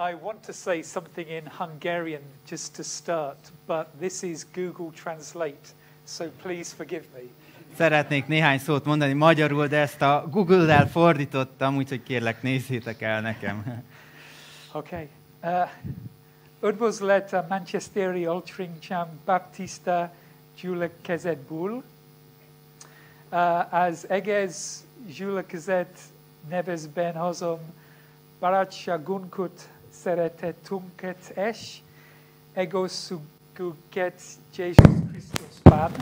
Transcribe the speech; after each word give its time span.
I 0.00 0.14
want 0.22 0.44
to 0.46 0.52
say 0.52 0.82
something 0.82 1.28
in 1.28 1.42
Hungarian 1.58 2.22
just 2.46 2.76
to 2.76 2.84
start, 2.84 3.50
but 3.66 3.86
this 3.98 4.22
is 4.22 4.46
Google 4.52 4.92
Translate, 4.92 5.72
so 6.04 6.30
please 6.42 6.74
forgive 6.74 7.04
me. 7.14 7.22
Szeretnék 7.76 8.26
néhány 8.26 8.58
szót 8.58 8.84
mondani 8.84 9.12
magyarul, 9.12 9.66
de 9.66 9.76
ezt 9.76 10.02
a 10.02 10.26
Google-rel 10.30 10.88
fordítottam, 10.88 11.76
úgyhogy 11.76 12.02
kérlek 12.02 12.42
nézzétek 12.42 13.02
el 13.02 13.20
nekem. 13.20 13.84
Okay. 14.72 15.08
Uh, 15.42 15.68
Üdvözlet 16.62 17.32
a 17.32 17.46
Manchesteri 17.48 18.24
Altrincham 18.24 19.08
Baptista 19.24 20.12
Gyülekezetből. 20.60 21.82
Uh, 23.30 23.74
az 23.74 24.08
egész 24.08 24.84
gyülekezet 25.16 25.98
nevezben 26.48 27.14
hozom 27.14 27.58
barátságunkat, 28.38 29.68
szeretetünket 30.02 31.32
és 31.36 31.78
egószüket 32.52 34.22
Jézus 34.56 34.84
Krisztusban. 35.10 35.92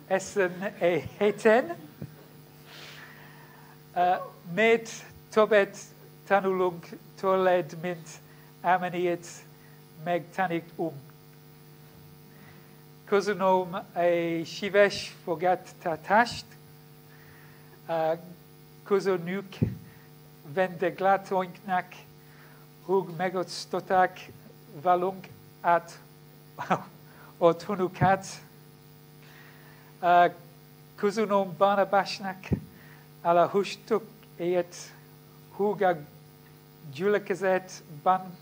ezen 0.06 0.74
a 0.80 1.00
héten. 1.18 1.76
Mert 4.54 4.90
többet 5.30 5.78
tanulunk 6.26 6.86
tőled, 7.20 7.76
mint 7.82 8.08
amennyit 8.60 9.26
megtanítunk. 10.04 11.11
Köszönöm 13.12 13.74
a 13.74 13.82
szíves 14.44 15.16
fogadtatást. 15.24 16.44
Köszönjük 18.82 19.56
vendéglátóinknak, 20.54 21.84
hogy 22.82 23.04
megosztották 23.16 24.30
velünk 24.82 25.26
át 25.60 25.98
otthonukat. 27.38 28.26
Köszönöm 30.94 31.56
Barnabásnak, 31.56 32.38
ala 33.22 33.48
hustuk 33.48 34.04
éjt, 34.36 34.76
húg 35.56 35.82
a 35.82 35.96
gyülekezetben 36.92 38.38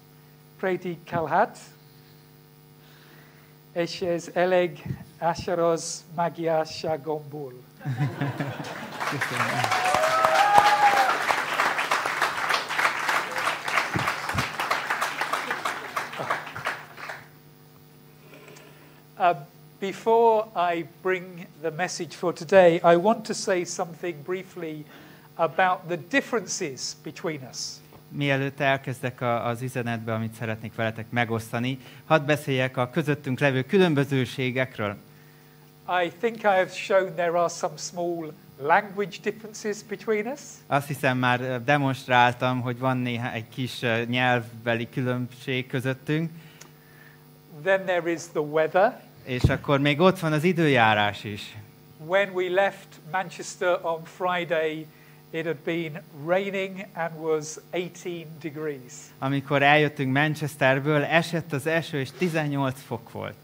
prédikálhat, 0.59 1.59
Köszönöm. 9.11 9.47
Uh, 19.19 19.35
before 19.81 20.47
I 20.57 20.87
bring 21.03 21.47
the 21.63 21.71
message 21.71 22.17
for 22.17 22.33
today, 22.33 22.81
I 22.83 22.97
want 22.97 23.27
to 23.27 23.35
say 23.35 23.65
something 23.65 24.23
briefly 24.23 24.85
about 25.37 25.89
the 25.89 25.97
differences 25.97 26.97
between 27.05 27.43
us. 27.51 27.81
Mielőtt 28.13 28.61
elkezdek 28.61 29.21
az 29.21 29.63
üzenetbe, 29.63 30.15
amit 30.15 30.35
szeretnék 30.35 30.75
veletek 30.75 31.07
megosztani, 31.11 31.79
hadd 32.07 32.27
beszéljek 32.27 32.77
a 32.77 32.91
közöttünk 32.91 33.41
levő 33.41 33.63
különbözőségekről. 33.63 34.97
I 36.05 36.13
think 36.21 36.37
I 36.37 36.47
have 36.47 36.69
shown 36.69 37.15
there 37.15 37.39
are 37.39 37.49
some 37.49 37.77
small 37.77 38.33
language 38.63 39.17
differences 39.23 39.83
between 39.89 40.27
us. 40.27 40.41
Azt 40.67 40.87
hiszem 40.87 41.19
már 41.19 41.41
ö, 41.41 41.57
demonstráltam, 41.65 42.61
hogy 42.61 42.79
van 42.79 42.97
néha 42.97 43.33
egy 43.33 43.49
kis 43.49 43.83
ö, 43.83 44.03
nyelvbeli 44.05 44.89
különbség 44.89 45.67
közöttünk, 45.67 46.31
Then 47.65 47.85
there 47.85 48.11
is 48.11 48.23
the 48.33 48.41
weather. 48.41 49.01
és 49.25 49.43
akkor 49.43 49.81
még 49.81 50.01
ott 50.01 50.19
van 50.19 50.33
az 50.33 50.45
időjárás 50.45 51.25
is. 51.25 51.57
When 52.07 52.31
we 52.33 52.49
left 52.49 52.87
Manchester 53.13 53.79
on 53.83 54.05
Friday, 54.05 54.87
it 55.33 55.47
had 55.47 55.65
been 55.65 56.01
raining 56.25 56.87
and 56.95 57.21
was 57.21 57.59
18 57.73 58.27
degrees. 58.41 59.13
Amikor 59.19 59.63
eljöttünk 59.63 60.13
Manchesterből, 60.13 61.03
esett 61.03 61.53
az 61.53 61.67
eső, 61.67 62.01
és 62.01 62.09
18 62.19 62.81
fok 62.87 63.13
volt. 63.13 63.35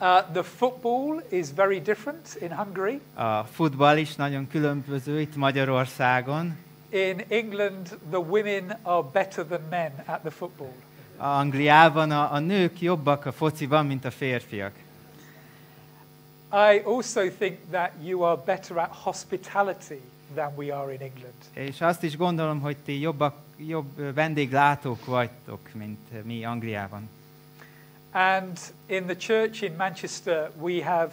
Uh, 0.00 0.32
the 0.32 0.42
football 0.42 1.22
is 1.28 1.46
very 1.54 1.80
different 1.80 2.36
in 2.40 2.52
Hungary. 2.52 3.00
A 3.14 3.44
futball 3.44 3.96
is 3.96 4.14
nagyon 4.14 4.48
különböző 4.48 5.20
itt 5.20 5.36
Magyarországon. 5.36 6.58
In 6.88 7.24
England, 7.28 7.98
the 8.10 8.18
women 8.18 8.78
are 8.82 9.02
better 9.12 9.44
than 9.44 9.60
men 9.70 9.92
at 10.06 10.20
the 10.20 10.30
football. 10.30 10.72
Angliában 11.16 12.10
a, 12.10 12.32
a 12.32 12.38
nők 12.38 12.80
jobbak 12.80 13.26
a 13.26 13.32
fociban, 13.32 13.86
mint 13.86 14.04
a 14.04 14.10
férfiak. 14.10 14.72
I 16.52 16.82
also 16.84 17.20
think 17.38 17.58
that 17.70 17.90
you 18.04 18.22
are 18.22 18.40
better 18.44 18.76
at 18.76 18.90
hospitality 19.02 20.00
than 20.34 20.52
we 20.56 20.76
are 20.76 20.92
in 20.92 21.00
England. 21.00 21.34
És 21.52 21.80
azt 21.80 22.02
is 22.02 22.16
gondolom, 22.16 22.60
hogy 22.60 22.76
ti 22.76 23.00
jobbak, 23.00 23.36
jobb 23.56 24.14
vendéglátók 24.14 25.04
vagytok, 25.04 25.60
mint 25.72 26.24
mi 26.24 26.44
Angliában. 26.44 27.08
And 28.12 28.58
in 28.86 29.04
the 29.04 29.16
church 29.16 29.62
in 29.62 29.74
Manchester, 29.76 30.50
we 30.60 30.84
have 30.84 31.12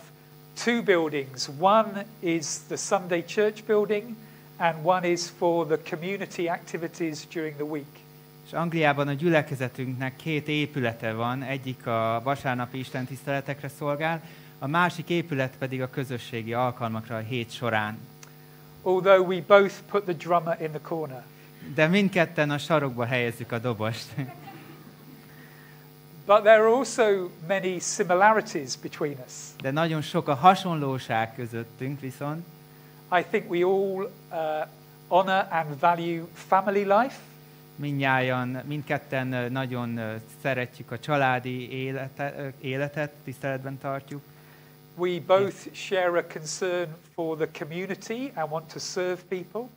two 0.63 0.84
buildings. 0.84 1.50
One 1.59 2.06
is 2.19 2.46
the 2.68 2.75
Sunday 2.75 3.24
church 3.25 3.63
building, 3.66 4.16
and 4.58 4.75
one 4.84 5.08
is 5.08 5.29
for 5.38 5.66
the 5.66 5.79
community 5.90 6.47
activities 6.47 7.28
during 7.28 7.56
the 7.56 7.66
week. 7.66 8.00
És 8.46 8.53
Angliában 8.53 9.08
a 9.08 9.13
gyülekezetünknek 9.13 10.16
két 10.16 10.47
épülete 10.47 11.13
van, 11.13 11.44
egyik 11.44 11.88
a 11.88 12.22
vasárnapi 12.24 12.79
istentiszteletekre 12.79 13.68
szolgál, 13.68 14.22
a 14.59 14.68
másik 14.68 15.09
épület 15.09 15.56
pedig 15.58 15.81
a 15.81 15.90
közösségi 15.90 16.53
alkalmakra 16.53 17.16
a 17.16 17.19
hét 17.19 17.52
során. 17.52 17.97
Although 18.81 19.28
we 19.28 19.41
both 19.41 19.73
put 19.90 20.03
the 20.03 20.13
drummer 20.13 20.57
in 20.62 20.69
the 20.69 20.79
corner. 20.81 21.23
De 21.75 21.88
mindketten 21.88 22.50
a 22.50 22.57
sarokba 22.57 23.06
helyezzük 23.06 23.51
a 23.51 23.59
dobost. 23.59 24.07
But 26.25 26.44
there 26.44 26.59
are 26.62 26.67
also 26.67 27.29
many 27.47 27.79
similarities 27.79 28.75
between 28.75 29.17
us. 29.25 29.34
De 29.62 29.72
nagyon 29.72 30.01
sok 30.01 30.28
a 30.28 30.34
hasonlóság 30.34 31.35
közöttünk 31.35 32.00
viszont. 32.00 32.45
I 33.19 33.23
think 33.29 33.50
we 33.51 33.66
all 33.66 34.12
uh, 34.31 34.67
honor 35.07 35.47
and 35.50 35.79
value 35.79 36.23
family 36.34 36.84
life. 36.84 37.16
Mindnyájan, 37.75 38.61
mindketten 38.66 39.34
ö, 39.34 39.50
nagyon 39.50 39.97
ö, 39.97 40.16
szeretjük 40.41 40.91
a 40.91 41.00
családi 41.00 41.72
élete, 41.72 42.35
ö, 42.38 42.47
életet, 42.61 43.11
tiszteletben 43.23 43.78
tartjuk. 43.78 44.22
We 45.00 45.20
both 45.20 45.74
share 45.74 46.18
a 46.18 46.24
concern 46.24 46.88
for 47.14 47.38
the 47.38 47.48
community 47.48 48.32
and 48.36 48.52
want 48.52 48.70
to 48.70 48.80
serve 48.80 49.24
people. 49.30 49.70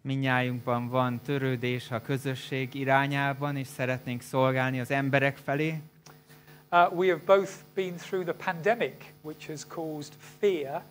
Mindnyájunkban 0.00 0.88
van 0.88 1.20
törődés 1.22 1.90
a 1.90 2.00
közösség 2.00 2.74
irányában, 2.74 3.56
és 3.56 3.66
szeretnénk 3.66 4.22
szolgálni 4.22 4.80
az 4.80 4.90
emberek 4.90 5.36
felé. 5.36 5.80
Uh, 6.70 6.92
we 6.92 7.06
have 7.10 7.22
both 7.26 7.52
been 7.74 7.96
through 7.96 8.24
the 8.24 8.52
pandemic, 8.52 8.94
which 9.20 9.46
has 9.46 9.66
caused 9.66 10.12
fear, 10.38 10.82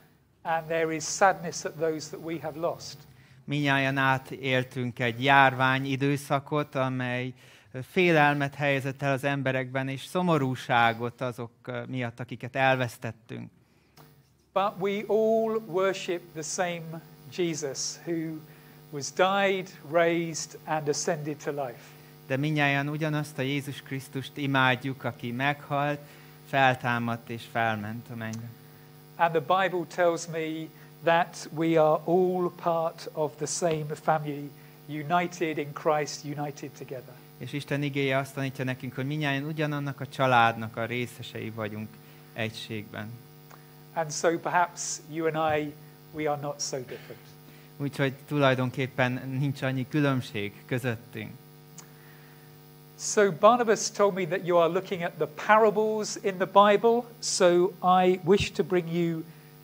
and 0.42 0.66
there 0.66 0.96
is 0.96 1.04
sadness 1.04 1.66
at 1.66 1.74
those 1.74 2.10
that 2.10 2.22
we 2.24 2.38
have 2.42 2.60
lost. 2.60 2.98
Minnyáján 3.44 3.98
átéltünk 3.98 5.00
egy 5.00 5.24
járvány 5.24 5.86
időszakot, 5.86 6.76
amely 6.76 7.34
félelmet 7.82 8.56
helyezett 8.56 9.02
el 9.02 9.12
az 9.12 9.24
emberekben, 9.24 9.88
és 9.88 10.06
szomorúságot 10.06 11.22
azok 11.22 11.52
ö, 11.66 11.84
miatt, 11.88 12.20
akiket 12.20 12.56
elvesztettünk. 12.56 13.52
But 14.60 14.78
we 14.80 15.04
all 15.08 15.62
worship 15.68 16.22
the 16.34 16.44
same 16.44 17.02
Jesus 17.32 18.00
who 18.06 18.42
was 18.92 19.12
died, 19.12 19.70
raised, 19.92 20.58
and 20.66 20.88
ascended 20.90 21.38
to 21.44 21.52
life. 21.52 21.84
De 22.28 22.38
minnyáján 22.38 22.90
ugyanazt 22.90 23.38
a 23.38 23.42
Jézus 23.42 23.82
Krisztust 23.82 24.38
imádjuk, 24.38 25.04
aki 25.04 25.32
meghalt, 25.32 26.00
feltámadt 26.48 27.30
és 27.30 27.44
felment 27.52 28.06
a 28.12 28.16
mennybe. 28.16 28.50
And 29.16 29.32
the 29.32 29.62
Bible 29.62 29.86
tells 29.96 30.28
me 30.28 30.68
that 31.04 31.50
we 31.56 31.82
are 31.82 32.02
all 32.06 32.52
part 32.62 33.10
of 33.14 33.36
the 33.36 33.46
same 33.46 33.86
family, 33.94 34.50
united 34.88 35.58
in 35.58 35.74
Christ, 35.74 36.26
united 36.26 36.70
together. 36.78 37.14
És 37.38 37.54
Isten 37.54 37.84
igéje 37.84 38.18
azt 38.18 38.34
tanítja 38.34 38.64
nekünk, 38.64 38.96
hogy 38.96 39.06
minnyáján 39.06 39.46
ugyanannak 39.46 40.00
a 40.00 40.08
családnak 40.08 40.78
a 40.78 40.86
részesei 40.86 41.50
vagyunk 41.50 41.90
egységben. 42.34 43.28
And 43.94 44.12
so 44.12 44.38
perhaps 44.38 45.02
you 45.12 45.28
and 45.28 45.36
I, 45.36 45.72
we 46.14 46.28
are 46.28 46.42
not 46.42 46.62
so 46.62 46.78
different. 46.78 47.22
Úgyhogy 47.78 48.14
tulajdonképpen 48.28 49.22
nincs 49.40 49.62
annyi 49.62 49.88
különbség 49.88 50.54
közöttünk. 50.66 51.32
So 52.98 53.32
Barnabas 53.32 53.92
told 53.92 54.14
me 54.14 54.26
that 54.26 54.46
you 54.46 54.58
are 54.58 54.70
looking 54.70 55.04
at 55.04 55.12
the 55.18 55.28
parables 55.48 56.18
in 56.22 56.38
the 56.38 56.46
Bible, 56.46 57.06
so 57.20 57.74
I 57.82 58.20
wish 58.24 58.52
to 58.52 58.64
bring 58.64 58.90
you 58.90 59.24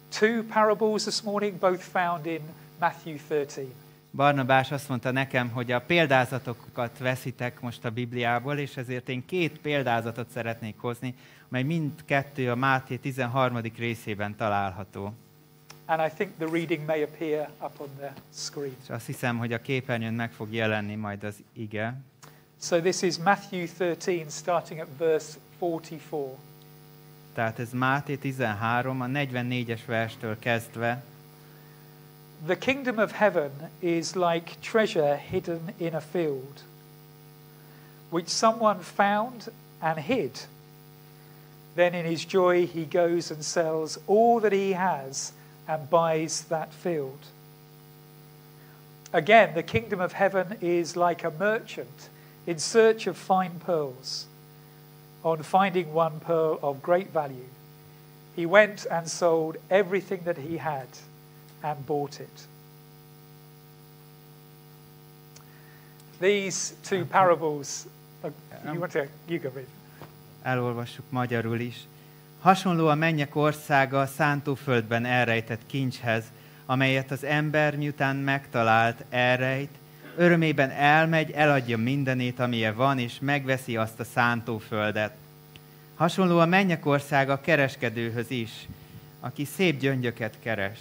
two 0.10 0.44
parables 0.44 1.04
this 1.04 1.22
morning, 1.22 1.60
both 1.60 1.84
found 1.84 2.26
in 2.26 2.42
Matthew 2.80 3.18
13. 3.18 3.74
Barnabás 4.16 4.72
azt 4.72 4.90
mondta 4.90 5.12
nekem, 5.12 5.50
hogy 5.50 5.72
a 5.72 5.82
példázatokat 5.82 6.98
veszitek 6.98 7.62
most 7.62 7.86
a 7.86 7.90
Bibliából, 7.90 8.58
és 8.58 8.78
ezért 8.78 9.10
én 9.10 9.26
két 9.26 9.60
példázatot 9.60 10.30
szeretnék 10.30 10.76
hozni, 10.78 11.16
mely 11.48 11.64
mindkettő 11.64 12.52
a 12.52 12.56
Máté 12.56 12.96
13. 12.96 13.62
részében 13.78 14.36
található. 14.36 15.14
And 15.86 16.02
I 16.12 16.14
think 16.16 16.32
the 16.38 16.48
reading 16.52 16.86
may 16.86 17.02
appear 17.02 17.50
up 17.62 17.80
on 17.80 17.90
the 17.98 18.14
screen. 18.34 18.76
És 18.84 18.90
azt 18.90 19.06
hiszem, 19.06 19.38
hogy 19.38 19.54
a 19.54 19.62
képernyőn 19.62 20.14
meg 20.14 20.32
fog 20.32 20.54
jelenni 20.54 20.96
majd 20.96 21.24
az 21.24 21.36
ige. 21.54 22.02
So 22.62 22.80
this 22.80 23.02
is 23.02 23.18
Matthew 23.18 23.66
13, 23.78 24.30
starting 24.30 24.80
at 24.80 24.88
verse 24.98 25.38
44. 25.60 26.00
Tehát 27.34 27.60
ez 27.60 27.72
Máté 27.72 28.16
13, 28.16 29.02
a 29.02 29.06
44-es 29.06 29.80
verstől 29.86 30.40
kezdve. 30.40 31.04
The 32.44 32.56
kingdom 32.56 33.00
of 33.00 33.14
heaven 33.14 33.52
is 33.82 34.16
like 34.16 34.62
treasure 34.62 35.16
hidden 35.16 35.74
in 35.80 35.96
a 35.96 36.02
field, 36.02 36.62
which 38.12 38.28
someone 38.28 38.80
found 38.80 39.50
and 39.82 40.00
hid. 40.00 40.42
Then 41.76 41.96
in 41.96 42.06
his 42.06 42.24
joy 42.24 42.68
he 42.68 42.86
goes 42.86 43.32
and 43.32 43.44
sells 43.44 43.98
all 44.08 44.40
that 44.42 44.52
he 44.52 44.74
has 44.74 45.34
and 45.68 45.90
buys 45.90 46.44
that 46.46 46.72
field. 46.72 47.20
Again, 49.12 49.56
the 49.56 49.64
kingdom 49.64 50.00
of 50.00 50.14
heaven 50.14 50.58
is 50.62 50.96
like 50.96 51.24
a 51.24 51.32
merchant 51.32 52.10
in 52.46 52.60
search 52.60 53.08
of 53.08 53.18
fine 53.18 53.60
pearls. 53.60 54.28
On 55.24 55.42
finding 55.42 55.94
one 55.94 56.20
pearl 56.20 56.60
of 56.62 56.84
great 56.84 57.10
value, 57.10 57.50
he 58.36 58.46
went 58.46 58.86
and 58.86 59.10
sold 59.10 59.58
everything 59.72 60.22
that 60.26 60.38
he 60.38 60.58
had 60.58 60.88
and 61.62 61.86
bought 61.86 62.20
it. 62.20 62.48
These 66.20 66.74
two 66.90 67.06
parables, 67.06 67.88
uh, 68.24 68.30
you 68.66 68.80
want 68.80 68.92
to, 68.92 69.08
you 69.28 69.40
go 69.40 69.50
read. 69.54 69.68
Elolvassuk 70.44 71.06
magyarul 71.10 71.60
is. 71.60 71.76
Hasonló 72.40 72.88
a 72.88 72.96
mennyek 72.96 73.36
országa 73.36 74.00
a 74.00 74.06
szántóföldben 74.06 75.06
elrejtett 75.06 75.62
kincshez, 75.66 76.24
amelyet 76.66 77.12
az 77.12 77.24
ember 77.24 77.76
miután 77.76 78.16
megtalált, 78.16 79.04
elrejt, 79.10 79.70
örömében 80.16 80.70
elmegy, 80.70 81.32
eladja 81.32 81.78
mindenét, 81.78 82.40
amilyen 82.40 82.76
van, 82.76 83.00
és 83.00 83.18
megveszi 83.22 83.78
azt 83.78 84.00
a 84.00 84.04
szántóföldet. 84.04 85.14
Hasonló 85.96 86.40
a 86.40 86.46
mennyek 86.46 86.86
országa 86.86 87.42
kereskedőhöz 87.42 88.32
is, 88.32 88.68
aki 89.20 89.46
szép 89.46 89.80
gyöngyöket 89.80 90.34
keres. 90.40 90.80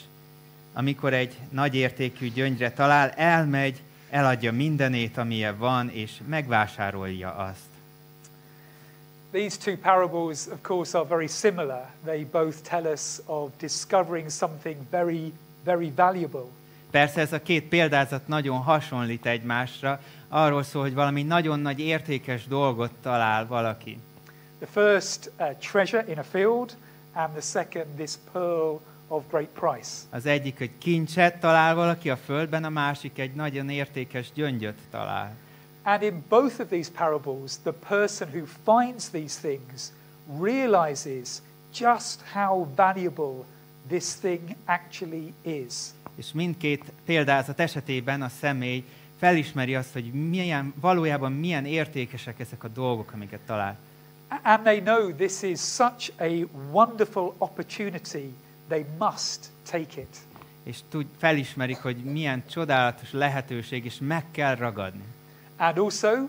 Amikor 0.76 1.12
egy 1.12 1.38
nagy 1.50 1.74
értékű 1.74 2.30
gyöngyre 2.30 2.72
talál, 2.72 3.10
elmegy, 3.10 3.82
eladja 4.10 4.52
mindenét, 4.52 5.16
amilyen 5.16 5.58
van, 5.58 5.90
és 5.90 6.12
megvásárolja 6.26 7.34
azt. 7.34 7.72
These 9.30 9.58
two 9.58 9.76
parables, 9.76 10.46
of 10.46 10.58
course, 10.62 10.98
are 10.98 11.08
very 11.08 11.26
similar. 11.26 11.90
They 12.04 12.24
both 12.24 12.62
tell 12.62 12.84
us 12.92 13.18
of 13.26 13.50
discovering 13.58 14.30
something 14.30 14.76
very, 14.90 15.32
very 15.64 15.92
valuable. 15.96 16.46
Persze 16.90 17.20
ez 17.20 17.32
a 17.32 17.42
két 17.42 17.64
példázat 17.64 18.28
nagyon 18.28 18.58
hasonlít 18.58 19.26
egymásra, 19.26 20.00
arról 20.28 20.62
szól, 20.62 20.82
hogy 20.82 20.94
valami 20.94 21.22
nagyon 21.22 21.60
nagy 21.60 21.80
értékes 21.80 22.46
dolgot 22.46 22.90
talál 23.02 23.46
valaki. 23.46 23.98
The 24.58 24.82
first, 24.82 25.30
uh, 25.38 25.56
treasure 25.58 26.04
in 26.08 26.18
a 26.18 26.22
field, 26.22 26.76
and 27.12 27.32
the 27.32 27.40
second, 27.40 27.86
this 27.96 28.12
pearl 28.32 28.80
of 29.14 29.22
great 29.30 29.48
price. 29.48 29.90
Az 30.10 30.26
egyik 30.26 30.60
egy 30.60 30.78
kincset 30.78 31.40
talál 31.40 31.74
valaki 31.74 32.10
a 32.10 32.16
földben, 32.16 32.64
a 32.64 32.68
másik 32.68 33.18
egy 33.18 33.34
nagyon 33.34 33.70
értékes 33.70 34.32
gyöngyöt 34.34 34.78
talál. 34.90 35.34
And 35.82 36.02
in 36.02 36.24
both 36.28 36.60
of 36.60 36.68
these 36.68 36.90
parables, 36.90 37.52
the 37.62 37.72
person 37.88 38.28
who 38.28 38.46
finds 38.64 39.10
these 39.10 39.40
things 39.40 39.92
realizes 40.40 41.42
just 41.78 42.20
how 42.32 42.66
valuable 42.74 43.44
this 43.88 44.14
thing 44.14 44.40
actually 44.64 45.32
is. 45.42 45.74
És 46.14 46.32
mindkét 46.32 46.92
példázat 47.04 47.60
esetében 47.60 48.22
a 48.22 48.28
személy 48.28 48.84
felismeri 49.18 49.74
azt, 49.74 49.92
hogy 49.92 50.12
milyen, 50.12 50.74
valójában 50.80 51.32
milyen 51.32 51.64
értékesek 51.64 52.40
ezek 52.40 52.64
a 52.64 52.68
dolgok, 52.68 53.12
amiket 53.12 53.40
talál. 53.46 53.76
And 54.42 54.62
they 54.62 54.80
know 54.80 55.12
this 55.12 55.42
is 55.42 55.60
such 55.60 56.12
a 56.18 56.46
wonderful 56.70 57.34
opportunity, 57.38 58.34
they 58.68 58.84
must 58.98 59.50
take 59.70 60.00
it. 60.00 60.16
És 60.62 60.78
tud, 60.88 61.06
felismerik, 61.18 61.76
hogy 61.76 61.96
milyen 61.96 62.42
csodálatos 62.50 63.12
lehetőség, 63.12 63.84
és 63.84 63.98
meg 64.00 64.24
kell 64.30 64.54
ragadni. 64.54 65.04
And 65.56 65.78
also, 65.78 66.28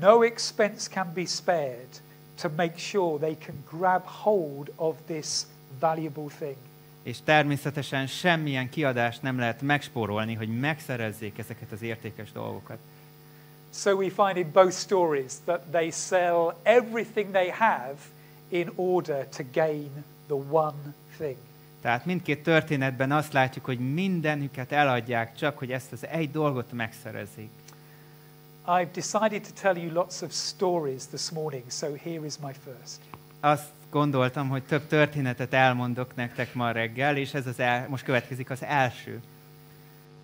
no 0.00 0.22
expense 0.22 0.90
can 0.90 1.12
be 1.14 1.24
spared 1.24 2.00
to 2.40 2.48
make 2.56 2.78
sure 2.78 3.18
they 3.18 3.36
can 3.46 3.64
grab 3.70 4.02
hold 4.04 4.72
of 4.76 4.96
this 5.06 5.42
valuable 5.80 6.28
thing. 6.38 6.56
És 7.02 7.18
természetesen 7.24 8.06
semmilyen 8.06 8.68
kiadást 8.68 9.22
nem 9.22 9.38
lehet 9.38 9.62
megspórolni, 9.62 10.34
hogy 10.34 10.58
megszerezzék 10.58 11.38
ezeket 11.38 11.72
az 11.72 11.82
értékes 11.82 12.32
dolgokat. 12.32 12.78
So 13.74 13.94
we 13.94 14.10
find 14.10 14.36
in 14.36 14.50
both 14.52 14.74
stories 14.74 15.32
that 15.44 15.70
they 15.70 15.90
sell 15.90 16.54
everything 16.62 17.32
they 17.32 17.48
have 17.48 17.96
in 18.48 18.70
order 18.76 19.26
to 19.36 19.42
gain 19.52 20.04
the 20.26 20.34
one 20.34 20.94
thing. 21.16 21.36
Tehát 21.82 22.04
mindkét 22.04 22.42
történetben 22.42 23.12
azt 23.12 23.32
látjuk, 23.32 23.64
hogy 23.64 23.92
mindenüket 23.92 24.72
eladják, 24.72 25.36
csak 25.36 25.58
hogy 25.58 25.72
ezt 25.72 25.92
az 25.92 26.06
egy 26.06 26.30
dolgot 26.30 26.72
megszerezzék. 26.72 27.50
I've 28.66 28.90
decided 28.92 29.42
to 29.42 29.60
tell 29.60 29.76
you 29.76 29.92
lots 29.92 30.22
of 30.22 30.32
stories 30.32 31.06
this 31.06 31.30
morning, 31.30 31.64
so 31.70 31.86
here 32.04 32.24
is 32.24 32.34
my 32.38 32.52
first. 32.64 33.00
Azt 33.40 33.68
gondoltam, 33.90 34.48
hogy 34.48 34.62
több 34.62 34.86
történetet 34.86 35.52
elmondok 35.52 36.14
nektek 36.14 36.54
ma 36.54 36.70
reggel, 36.70 37.16
és 37.16 37.34
ez 37.34 37.46
az 37.46 37.58
el, 37.58 37.86
most 37.88 38.04
következik 38.04 38.50
az 38.50 38.62
első. 38.62 39.20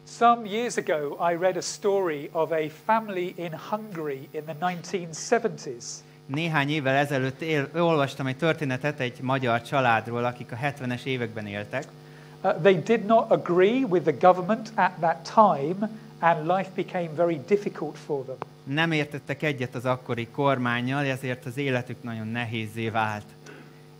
Some 0.06 0.49
years 0.49 0.76
ago, 0.76 1.31
I 1.32 1.37
read 1.37 1.56
a 1.56 1.61
story 1.61 2.28
of 2.32 2.50
a 2.50 2.69
family 2.84 3.34
in 3.37 3.58
Hungary 3.70 4.28
in 4.31 4.43
the 4.44 4.56
1970s. 4.61 5.84
Néhány 6.28 6.70
évvel 6.70 6.94
ezelőtt 6.94 7.40
él, 7.40 7.69
olvastam 7.75 8.26
egy 8.26 8.36
történetet 8.36 9.00
egy 9.00 9.20
magyar 9.20 9.62
családról, 9.62 10.25
akik 10.25 10.52
a 10.52 10.56
70-es 10.56 11.04
években 11.04 11.46
éltek. 11.46 11.84
Uh, 12.42 12.60
they 12.62 12.82
did 12.82 13.04
not 13.04 13.30
agree 13.30 13.84
with 13.84 14.04
the 14.04 14.28
government 14.28 14.73
at 14.75 14.90
that 15.00 15.32
time, 15.35 15.90
and 16.18 16.47
life 16.47 16.70
became 16.75 17.08
very 17.14 17.40
difficult 17.47 17.97
for 18.06 18.25
them. 18.25 18.37
Nem 18.64 18.92
értettek 18.92 19.42
egyet 19.42 19.75
az 19.75 19.85
akkori 19.85 20.26
kormányjal, 20.26 21.04
ezért 21.04 21.47
az 21.47 21.56
életük 21.56 22.02
nagyon 22.02 22.26
nehézé 22.26 22.88
vált. 22.88 23.25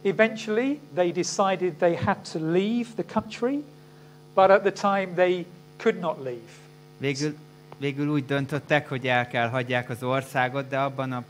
Eventually, 0.03 0.79
they 0.95 1.13
decided 1.13 1.73
they 1.73 1.95
had 1.95 2.17
to 2.33 2.39
leave 2.39 2.89
the 2.97 3.05
country, 3.13 3.65
but 4.35 4.51
at 4.51 4.61
the 4.61 4.73
time 4.73 5.15
they 5.15 5.47
could 5.77 5.99
not 5.99 6.23
leave. 6.23 6.51
Végül, 6.99 7.35
végül 7.79 8.09
úgy 8.09 8.27
döntöttek, 8.27 8.89
hogy 8.89 9.07
el 9.07 9.29
kell 9.29 9.49
hagyják 9.49 9.91
az 9.91 10.03
országot, 10.03 10.69
de 10.69 10.79
abban, 10.79 11.13
a, 11.13 11.25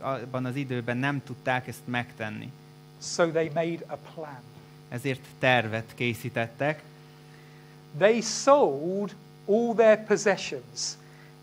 abban 0.00 0.44
az 0.44 0.56
időben 0.56 0.96
nem 0.96 1.22
tudták 1.24 1.68
ezt 1.68 1.86
megtenni. 1.86 2.52
So 3.02 3.26
they 3.26 3.50
made 3.54 3.84
a 3.86 3.96
plan. 4.14 4.40
Ezért 4.88 5.20
tervet 5.38 5.92
készítettek, 5.94 6.82
They 7.98 8.20
sold 8.20 9.14
all 9.46 9.74
their 9.74 10.04
possessions, 10.04 10.96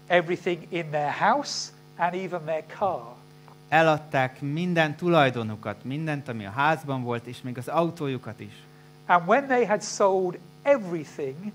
everything 0.07 0.65
in 0.69 0.89
their 0.89 1.11
house 1.11 1.71
and 1.95 2.13
even 2.13 2.41
their 2.45 2.63
car. 2.77 3.15
eladták 3.69 4.41
minden 4.41 4.95
tulajdonukat, 4.95 5.83
mindent, 5.83 6.27
ami 6.27 6.45
a 6.45 6.49
házban 6.51 7.03
volt, 7.03 7.25
és 7.25 7.41
még 7.41 7.57
az 7.57 7.67
autójukat 7.67 8.39
is. 8.39 8.53
And 9.05 9.27
when 9.27 9.47
they 9.47 9.65
had 9.65 9.81
sold 9.81 10.37
everything, 10.61 11.51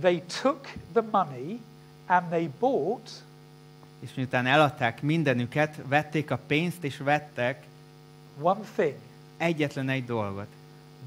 they 0.00 0.22
took 0.42 0.60
the 0.92 1.02
money 1.10 1.60
and 2.10 2.28
they 2.28 2.50
bought 2.58 3.10
És 4.00 4.14
miután 4.14 4.46
eladták 4.46 5.02
mindenüket, 5.02 5.76
vették 5.86 6.30
a 6.30 6.38
pénzt, 6.46 6.84
és 6.84 6.96
vettek 6.96 7.66
one 8.40 8.60
thing 8.74 8.94
egyetlen 9.36 9.88
egy 9.88 10.04
dolgot. 10.04 10.46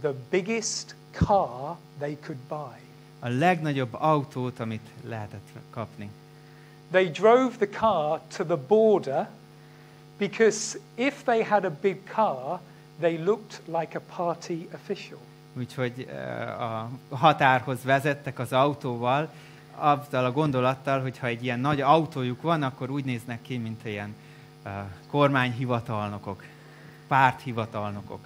the 0.02 0.14
biggest 0.30 0.96
car 1.12 1.78
they 2.00 2.18
could 2.26 2.40
buy. 2.48 2.82
A 3.20 3.28
legnagyobb 3.28 3.94
autót, 3.94 4.60
amit 4.60 4.90
lehetett 5.04 5.48
kapni. 5.70 6.10
They 6.92 7.10
drove 7.10 7.56
the 7.56 7.70
car 7.70 8.20
to 8.38 8.44
the 8.44 8.56
border 8.56 9.30
because 10.18 10.80
if 10.96 11.24
they 11.24 11.44
had 11.44 11.66
a 11.66 11.72
big 11.82 12.04
car, 12.14 12.60
they 13.00 13.18
looked 13.18 13.62
like 13.66 13.98
a 13.98 14.02
party 14.16 14.70
official. 14.74 15.20
Úgyhogy 15.58 16.08
eh, 16.10 16.62
a 16.62 16.90
határhoz 17.10 17.84
vezettek 17.84 18.40
az 18.40 18.54
autóval, 18.54 19.30
azzal 19.76 20.26
a 20.26 20.32
gondolattal, 20.32 21.02
hogy 21.02 21.18
ha 21.18 21.28
egy 21.28 21.44
ilyen 21.44 21.60
nagy 21.60 21.82
autójuk 21.82 22.42
van, 22.42 22.64
akkor 22.64 22.90
úgy 22.90 23.06
néznek 23.06 23.42
ki, 23.42 23.58
mint 23.58 23.86
ilyen 23.86 24.16
uh, 24.66 24.72
kormányhivatalnokok, 25.10 26.44
párthivatalnokok. 27.08 28.20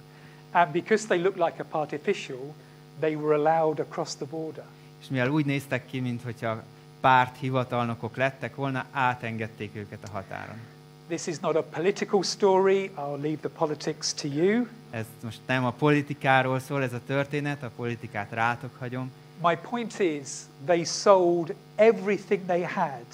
And 0.50 0.72
because 0.72 1.06
they 1.06 1.22
looked 1.22 1.44
like 1.44 1.62
a 1.62 1.64
party 1.64 1.94
official, 1.94 2.54
they 3.00 3.14
were 3.14 3.34
allowed 3.34 3.80
across 3.80 4.14
the 4.14 4.26
border. 4.30 4.64
És 5.00 5.08
mivel 5.08 5.30
úgy 5.30 5.44
néztek 5.44 5.86
ki, 5.86 6.00
mintha 6.00 6.62
párt 7.00 7.36
hivatalnokok 7.38 8.16
lettek 8.16 8.54
volna, 8.54 8.84
átengedték 8.92 9.76
őket 9.76 9.98
a 10.04 10.10
határon. 10.10 10.56
This 11.08 11.26
is 11.26 11.38
not 11.38 11.56
a 11.56 11.62
political 11.62 12.22
story. 12.22 12.90
I'll 12.96 13.20
leave 13.20 13.38
the 13.40 13.48
politics 13.48 14.12
to 14.14 14.28
you. 14.28 14.66
Ez 14.90 15.06
most 15.22 15.40
nem 15.46 15.64
a 15.64 15.70
politikáról 15.70 16.58
szól 16.58 16.82
ez 16.82 16.92
a 16.92 17.00
történet, 17.06 17.62
a 17.62 17.70
politikát 17.76 18.32
rátok 18.32 18.76
hagyom. 18.78 19.10
My 19.42 19.56
point 19.56 20.00
is, 20.00 20.46
they 20.66 20.84
sold 20.84 21.54
everything 21.76 22.46
they 22.46 22.62
had 22.62 23.06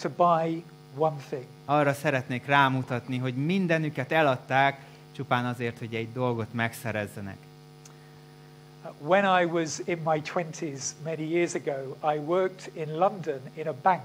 to 0.00 0.08
buy 0.08 0.62
one 0.96 1.16
thing. 1.28 1.46
Arra 1.64 1.92
szeretnék 1.92 2.46
rámutatni, 2.46 3.18
hogy 3.18 3.34
mindenüket 3.34 4.12
eladták, 4.12 4.80
csupán 5.16 5.46
azért, 5.46 5.78
hogy 5.78 5.94
egy 5.94 6.12
dolgot 6.12 6.52
megszerezzenek. 6.52 7.36
When 8.98 9.24
I 9.42 9.44
was 9.44 9.78
in 9.84 9.98
my 10.04 10.22
20s 10.34 10.82
many 11.04 11.30
years 11.30 11.54
ago, 11.54 11.96
I 12.14 12.18
worked 12.18 12.70
in 12.72 12.98
London 12.98 13.40
in 13.54 13.68
a 13.68 13.74
bank. 13.82 14.02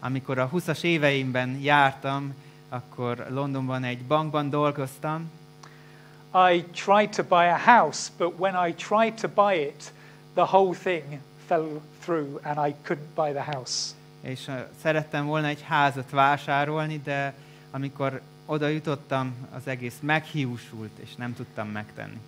Amikor 0.00 0.38
a 0.38 0.50
20-as 0.50 0.82
éveimben 0.82 1.60
jártam, 1.60 2.34
akkor 2.68 3.26
Londonban 3.30 3.84
egy 3.84 4.02
bankban 4.02 4.50
dolgoztam, 4.50 5.30
I 6.32 6.64
tried 6.72 7.10
to 7.10 7.22
buy 7.22 7.46
a 7.46 7.56
house, 7.56 8.10
but 8.18 8.38
when 8.38 8.54
I 8.68 8.72
tried 8.72 9.14
to 9.20 9.28
buy 9.28 9.54
it, 9.54 9.92
the 10.34 10.44
whole 10.44 10.74
thing 10.74 11.20
fell 11.46 11.80
through 12.00 12.40
and 12.42 12.68
I 12.68 12.74
couldn't 12.86 13.14
buy 13.14 13.32
the 13.32 13.52
house. 13.52 13.94
és 14.20 14.46
uh, 14.48 14.54
szerettem 14.82 15.26
volna 15.26 15.46
egy 15.46 15.62
házat 15.62 16.10
vásárolni, 16.10 17.00
de 17.04 17.34
amikor 17.70 18.20
oda 18.46 18.68
jutottam, 18.68 19.34
az 19.52 19.66
egész 19.66 19.96
meghiúsult, 20.00 20.98
és 20.98 21.14
nem 21.14 21.34
tudtam 21.34 21.68
megtenni. 21.68 22.18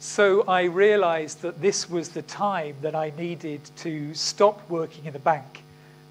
So 0.00 0.44
I 0.60 0.70
realized 0.76 1.38
that 1.40 1.54
this 1.54 1.88
was 1.88 2.08
the 2.08 2.22
time 2.22 2.74
that 2.80 3.06
I 3.06 3.12
needed 3.16 3.60
to 3.82 4.14
stop 4.14 4.60
working 4.68 5.04
in 5.04 5.12
the 5.12 5.20
bank 5.22 5.62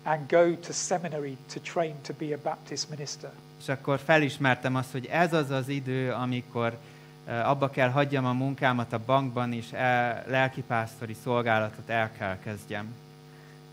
and 0.04 0.32
go 0.32 0.56
to 0.56 0.74
seminary 0.74 1.38
to 1.54 1.60
train 1.60 1.96
to 2.02 2.14
be 2.14 2.34
a 2.34 2.38
Baptist 2.44 2.90
minister. 2.90 3.32
És 3.62 3.70
akkor 3.70 4.00
felismertem 4.00 4.76
azt, 4.76 4.92
hogy 4.92 5.06
ez 5.06 5.34
az 5.34 5.50
az 5.50 5.68
idő, 5.68 6.12
amikor 6.12 6.78
abba 7.28 7.70
kell 7.70 7.90
hagyjam 7.90 8.26
a 8.26 8.34
munkámat 8.34 8.94
a 8.94 9.00
bankban, 9.06 9.54
és 9.54 9.72
el, 9.72 10.24
lelkipásztori 10.28 11.16
szolgálatot 11.24 11.90
el 11.90 12.12
kell 12.12 12.40
kezdjem. 12.40 12.96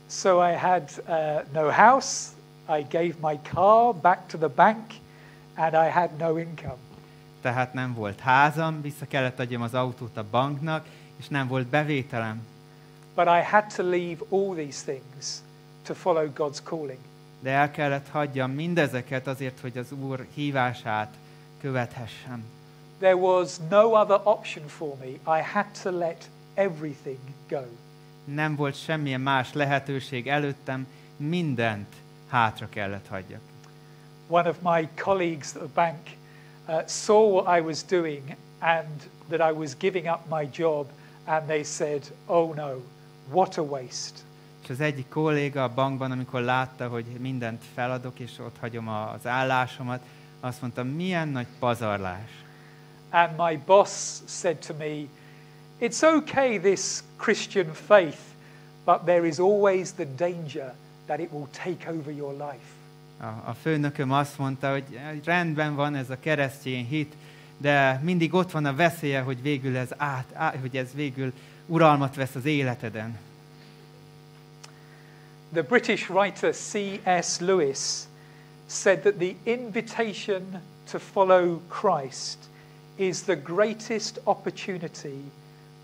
So 0.09 0.49
I 0.49 0.55
had 0.55 0.83
uh, 1.07 1.41
no 1.53 1.69
house, 1.69 2.29
I 2.79 2.87
gave 2.91 3.15
my 3.21 3.39
car 3.53 3.95
back 3.95 4.27
to 4.27 4.39
the 4.39 4.49
bank, 4.49 4.93
and 5.55 5.73
I 5.73 5.91
had 5.91 6.11
no 6.19 6.37
income. 6.37 6.79
Tehát 7.41 7.73
nem 7.73 7.95
volt 7.95 8.21
házam, 8.21 8.81
vissza 8.81 9.07
kellett 9.07 9.39
adjam 9.39 9.63
az 9.63 9.75
autót 9.75 10.17
a 10.17 10.25
banknak, 10.31 10.87
és 11.17 11.29
nem 11.29 11.49
volt 11.49 11.67
bevételem. 11.67 12.47
But 13.15 13.27
I 13.27 13.43
had 13.51 13.65
to 13.77 13.83
leave 13.83 14.19
all 14.29 14.55
these 14.55 14.85
things 14.85 15.43
to 15.83 15.95
follow 15.95 16.33
God's 16.35 16.63
calling. 16.63 16.99
De 17.41 17.51
el 17.51 17.71
kellett 17.71 18.09
hagyjam 18.09 18.51
mindezeket 18.51 19.27
azért, 19.27 19.61
hogy 19.61 19.79
az 19.79 19.93
Úr 19.93 20.27
hívását 20.35 21.15
követhessem. 21.61 22.45
There 23.01 23.17
was 23.17 23.61
no 23.71 23.95
other 23.95 24.21
option 24.25 24.69
for 24.69 24.97
me. 25.01 25.39
I 25.39 25.43
had 25.43 25.67
to 25.83 25.91
let 25.91 26.29
everything 26.55 27.19
go. 27.49 27.65
Nem 28.25 28.57
volt 28.57 28.75
semmilyen 28.77 29.21
más 29.21 29.53
lehetőség 29.53 30.29
előttem, 30.29 30.87
mindent 31.17 31.95
hátra 32.29 32.69
kellett 32.69 33.07
hagyjak. 33.07 33.41
One 34.29 34.49
of 34.49 34.57
my 34.63 34.89
colleagues 35.03 35.55
at 35.55 35.63
the 35.63 35.71
bank 35.75 35.99
uh, 36.69 36.87
saw 36.87 37.33
what 37.33 37.59
I 37.59 37.61
was 37.61 37.85
doing 37.85 38.37
and 38.59 39.11
that 39.29 39.41
I 39.41 39.53
was 39.53 39.77
giving 39.79 40.07
up 40.07 40.21
my 40.29 40.49
job, 40.53 40.87
and 41.25 41.47
they 41.47 41.63
said, 41.63 42.03
Oh 42.27 42.55
no, 42.55 42.83
what 43.29 43.57
a 43.57 43.63
waste. 43.63 44.19
És 44.63 44.71
az 44.71 44.81
egyik 44.81 45.09
kolléga 45.09 45.63
a 45.63 45.75
bankban, 45.75 46.11
amikor 46.11 46.41
látta, 46.41 46.89
hogy 46.89 47.05
mindent 47.05 47.63
feladok, 47.75 48.19
és 48.19 48.39
ott 48.39 48.57
hagyom 48.61 48.89
az 48.89 49.27
állásomat, 49.27 50.03
azt 50.41 50.61
mondta, 50.61 50.83
milyen 50.83 51.29
nagy 51.29 51.47
pazarlás. 51.59 52.31
And 53.11 53.37
my 53.37 53.57
boss 53.67 54.23
said 54.27 54.61
to 54.67 54.75
me, 54.75 55.09
It's 55.81 56.03
okay, 56.03 56.59
this 56.59 57.03
Christian 57.17 57.73
faith, 57.73 58.35
but 58.85 59.07
there 59.07 59.27
is 59.27 59.39
always 59.39 59.93
the 59.93 60.05
danger 60.05 60.75
that 61.07 61.21
it 61.21 61.33
will 61.33 61.49
take 61.53 61.89
over 61.89 62.13
your 62.13 62.33
life. 62.33 62.79
A, 63.45 63.55
főnököm 63.63 64.13
azt 64.13 64.39
mondta, 64.39 64.71
hogy 64.71 64.85
rendben 65.25 65.75
van 65.75 65.95
ez 65.95 66.11
a 66.11 66.17
keresztény 66.21 66.87
hit, 66.87 67.15
de 67.57 68.01
mindig 68.03 68.35
ott 68.35 68.51
van 68.51 68.65
a 68.65 68.75
veszélye, 68.75 69.21
hogy 69.21 69.43
végül 69.43 69.77
ez 69.77 69.89
át, 69.97 70.27
át 70.35 70.57
hogy 70.61 70.77
ez 70.77 70.89
végül 70.95 71.33
uralmat 71.67 72.15
vesz 72.15 72.35
az 72.35 72.45
életeden. 72.45 73.19
The 75.53 75.63
British 75.63 76.11
writer 76.11 76.55
C.S. 76.55 77.41
Lewis 77.41 77.79
said 78.67 79.01
that 79.01 79.15
the 79.15 79.35
invitation 79.43 80.61
to 80.91 80.99
follow 80.99 81.61
Christ 81.69 82.50
is 83.01 83.23
the 83.23 83.37
greatest 83.37 84.19
opportunity 84.25 85.31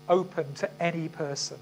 open 0.07 0.45
to 0.53 0.69
any 0.79 1.09
person. 1.09 1.57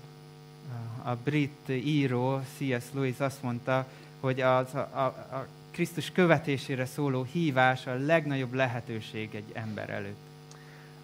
A- 1.04 1.16
brit 1.24 1.70
író 1.70 2.42
C.S. 2.58 2.84
Lewis 2.94 3.20
azt 3.20 3.44
mondta, 3.44 3.86
hogy 4.20 4.42
az, 4.42 4.74
a, 4.74 4.90
a, 4.94 5.06
a 5.36 5.48
Krisztus 5.72 6.12
követésére 6.12 6.86
szóló 6.86 7.24
hívás 7.32 7.88
a 7.88 7.94
legnagyobb 7.94 8.54
lehetőség 8.54 9.36
egy 9.36 9.52
ember 9.54 9.90
előtt. 9.90 10.20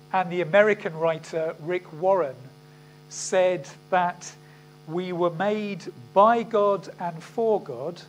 And 0.10 0.30
the 0.30 0.42
American 0.44 0.94
writer 0.94 1.56
Rick 1.68 1.88
Warren 2.00 2.36
said 3.08 3.68
that 3.90 4.26
we 4.86 5.12
were 5.12 5.36
made 5.38 5.84
by 6.14 6.44
God 6.50 6.94
and 6.98 7.20
for 7.20 7.62
God, 7.64 8.00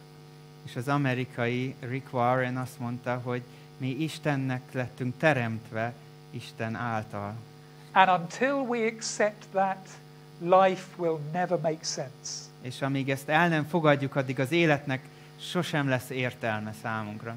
És 0.64 0.76
az 0.76 0.88
amerikai 0.88 1.74
Rick 1.80 2.12
Warren 2.12 2.56
azt 2.56 2.78
mondta, 2.78 3.20
hogy 3.24 3.42
mi 3.76 3.88
Istennek 3.88 4.62
lettünk 4.72 5.14
teremtve 5.18 5.92
Isten 6.32 6.74
által. 6.74 7.34
and 7.92 8.10
until 8.10 8.64
we 8.66 8.86
accept 8.86 9.52
that, 9.52 9.88
life 10.40 10.86
will 10.98 11.20
never 11.32 11.58
make 11.58 11.84
sense. 11.84 12.50
És 12.62 12.82
amíg 12.82 13.10
ezt 13.10 13.28
el 13.28 13.48
nem 13.48 13.66
fogadjuk, 13.68 14.16
addig 14.16 14.40
az 14.40 14.52
életnek 14.52 15.00
sosem 15.40 15.88
lesz 15.88 16.10
értelme 16.10 16.74
számunkra. 16.82 17.36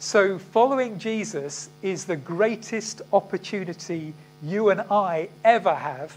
So, 0.00 0.38
following 0.50 1.02
Jesus 1.02 1.54
is 1.80 2.04
the 2.04 2.18
greatest 2.24 3.04
opportunity 3.08 4.14
you 4.48 4.70
and 4.70 4.84
I 5.18 5.28
ever 5.40 5.74
have 5.74 6.08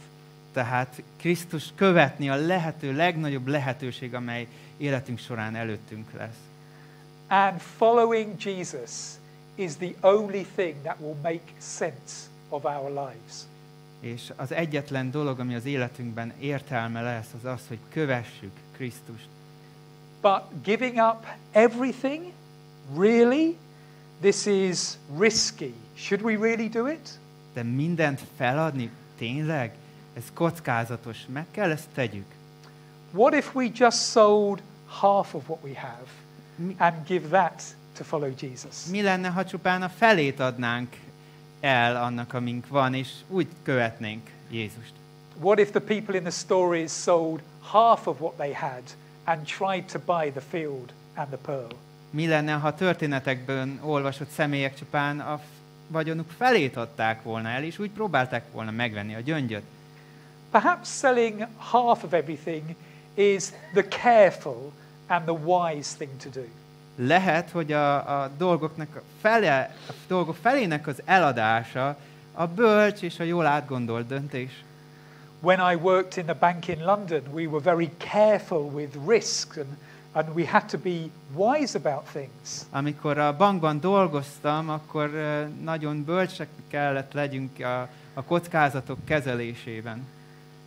Tehát 0.54 1.02
Krisztus 1.18 1.70
követni 1.76 2.30
a 2.30 2.36
lehető 2.36 2.96
legnagyobb 2.96 3.48
lehetőség, 3.48 4.14
amely 4.14 4.48
életünk 4.78 5.20
során 5.20 5.56
előttünk 5.56 6.12
lesz. 6.18 6.38
And 7.28 7.60
following 7.78 8.34
Jesus 8.44 8.92
is 9.60 9.76
the 9.76 9.94
only 10.02 10.46
thing 10.56 10.82
that 10.84 11.00
will 11.00 11.18
make 11.22 11.42
sense 11.58 12.28
of 12.50 12.66
our 12.66 12.90
lives. 12.90 13.48
És 14.00 14.32
az 14.36 14.52
egyetlen 14.52 15.12
dolog, 15.12 15.40
ami 15.40 15.56
az 15.56 15.66
életünkben 15.66 16.34
értelme 16.40 17.02
lesz, 17.02 17.28
az 17.38 17.46
az, 17.46 17.62
hogy 17.68 17.80
kövessük 17.90 18.52
Krisztust. 18.72 19.28
But 20.22 20.64
giving 20.64 20.98
up 20.98 21.26
everything, 21.52 22.32
really, 22.98 23.58
this 24.22 24.46
is 24.46 24.80
risky. 25.20 25.74
Should 25.96 26.24
we 26.24 26.36
really 26.36 26.68
do 26.68 26.88
it? 26.88 27.20
De 27.54 27.64
mindent 27.64 28.22
feladni, 28.38 28.90
tényleg? 29.18 29.72
Ez 30.14 30.24
kockázatos, 30.34 31.18
meg 31.28 31.46
kell 31.52 31.72
ezt 31.72 31.88
tegyük. 31.94 32.26
What 33.12 33.34
if 33.34 33.56
we 33.56 33.70
just 33.74 33.98
sold 33.98 34.62
half 34.86 35.34
of 35.34 35.50
what 35.50 35.64
we 35.64 35.80
have 35.80 36.08
and 36.78 37.06
give 37.08 37.28
that 37.28 37.64
to 38.00 38.06
follow 38.06 38.34
Jesus? 38.40 38.86
mi 38.86 39.02
lenne, 39.02 39.28
ha 39.30 39.46
csupán 39.46 39.82
a 39.82 39.90
felét 39.90 40.40
adnánk 40.40 40.96
el 41.60 41.96
annak, 41.96 42.34
amink 42.34 42.68
van, 42.68 42.94
és 42.94 43.10
úgy 43.28 43.48
követnénk 43.64 44.30
Jézust? 44.50 44.94
What 45.40 45.60
if 45.60 45.70
the 45.70 45.80
people 45.80 46.16
in 46.16 46.22
the 46.22 46.32
stories 46.32 46.92
sold 46.92 47.42
half 47.62 48.08
of 48.08 48.20
what 48.20 48.34
they 48.34 48.54
had 48.54 48.84
and 49.24 49.46
tried 49.46 49.86
to 49.86 50.00
buy 50.00 50.32
the 50.32 50.42
field 50.50 50.94
and 51.14 51.28
the 51.28 51.38
pearl? 51.38 51.72
Mi 52.10 52.28
lenne, 52.28 52.54
ha 52.54 52.68
a 52.68 52.76
történetekből 52.76 53.68
olvasott 53.82 54.30
személyek 54.30 54.76
csupán 54.76 55.20
a 55.20 55.42
vagyonuk 55.88 56.30
felét 56.38 56.78
adták 56.78 57.24
volna 57.24 57.50
el, 57.50 57.64
és 57.64 57.80
úgy 57.80 57.90
próbálták 57.90 58.44
volna 58.52 58.72
megvenni 58.72 59.16
a 59.16 59.20
gyöngyöt? 59.20 59.64
Perhaps 60.52 60.98
selling 60.98 61.48
half 61.58 62.04
of 62.04 62.14
everything 62.14 62.76
is 63.14 63.44
the 63.74 63.88
careful 63.88 64.72
and 65.08 65.24
the 65.24 65.34
wise 65.34 65.96
thing 65.98 66.12
to 66.18 66.30
do. 66.30 66.48
Lehet, 67.02 67.50
hogy 67.50 67.72
a, 67.72 68.22
a, 68.22 68.30
dolgoknak 68.38 68.96
a, 68.96 69.02
fele, 69.22 69.76
a 69.88 69.94
dolgok 70.08 70.36
felének 70.36 70.88
az 70.88 71.02
eladása 71.06 71.98
a 72.34 72.48
bölcs 72.48 73.02
és 73.02 73.20
a 73.20 73.24
jól 73.24 73.46
átgondolt 73.46 74.08
döntés. 74.08 74.64
When 75.40 75.72
I 75.72 75.76
worked 75.76 76.18
in 76.18 76.24
the 76.24 76.34
bank 76.34 76.68
in 76.68 76.84
London, 76.84 77.22
we 77.32 77.46
were 77.46 77.62
very 77.64 77.92
careful 77.98 78.60
with 78.60 78.98
risks 79.08 79.58
and, 79.58 79.78
and 80.12 80.36
we 80.36 80.46
had 80.46 80.66
to 80.66 80.78
be 80.78 81.10
wise 81.34 81.78
about 81.78 82.04
things. 82.12 82.66
Amikor 82.70 83.18
a 83.18 83.36
bankban 83.36 83.80
dolgoztam, 83.80 84.70
akkor 84.70 85.10
nagyon 85.64 86.04
bölcsek 86.04 86.48
kellett 86.68 87.14
legyünk 87.14 87.60
a, 87.60 87.82
a 88.14 88.24
kockázatok 88.24 89.06
kezelésében. 89.06 90.08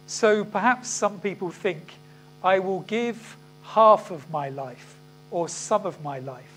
So 0.08 0.44
perhaps 0.44 0.88
some 0.88 1.14
people 1.20 1.48
think, 1.62 1.82
I 2.54 2.58
will 2.58 2.82
give 2.86 3.18
half 3.62 4.10
of 4.10 4.20
my 4.30 4.48
life 4.48 5.00
or 5.32 5.48
some 5.48 5.86
of 5.86 5.94
my 6.02 6.18
life 6.18 6.52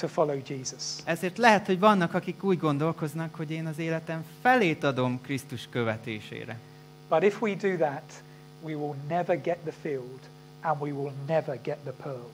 to 0.00 0.08
follow 0.08 0.42
Jesus. 0.46 0.82
Ezért 1.04 1.38
lehet, 1.38 1.66
hogy 1.66 1.78
vannak, 1.78 2.14
akik 2.14 2.44
úgy 2.44 2.58
gondolkoznak, 2.58 3.34
hogy 3.34 3.50
én 3.50 3.66
az 3.66 3.78
életem 3.78 4.24
felét 4.42 4.84
adom 4.84 5.20
Krisztus 5.20 5.68
követésére. 5.70 6.58
But 7.08 7.22
if 7.22 7.42
we 7.42 7.54
do 7.54 7.76
that, 7.76 8.22
we 8.62 8.74
will 8.74 8.94
never 9.08 9.40
get 9.40 9.56
the 9.56 9.72
field 9.82 10.20
and 10.60 10.80
we 10.80 10.90
will 10.90 11.12
never 11.26 11.58
get 11.62 11.76
the 11.76 11.92
pearl. 12.02 12.28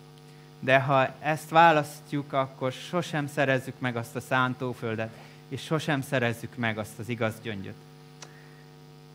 De 0.61 0.81
ha 0.81 1.09
ezt 1.21 1.49
választjuk, 1.49 2.33
akkor 2.33 2.73
sosem 2.73 3.27
szerezzük 3.27 3.75
meg 3.79 3.97
azt 3.97 4.17
a 4.17 4.21
szántóföldet, 4.21 5.11
és 5.49 5.63
sosem 5.63 6.03
szerezzük 6.03 6.57
meg 6.57 6.79
azt 6.79 6.99
az 6.99 7.09
igaz 7.09 7.35
gyöngyöt. 7.43 7.75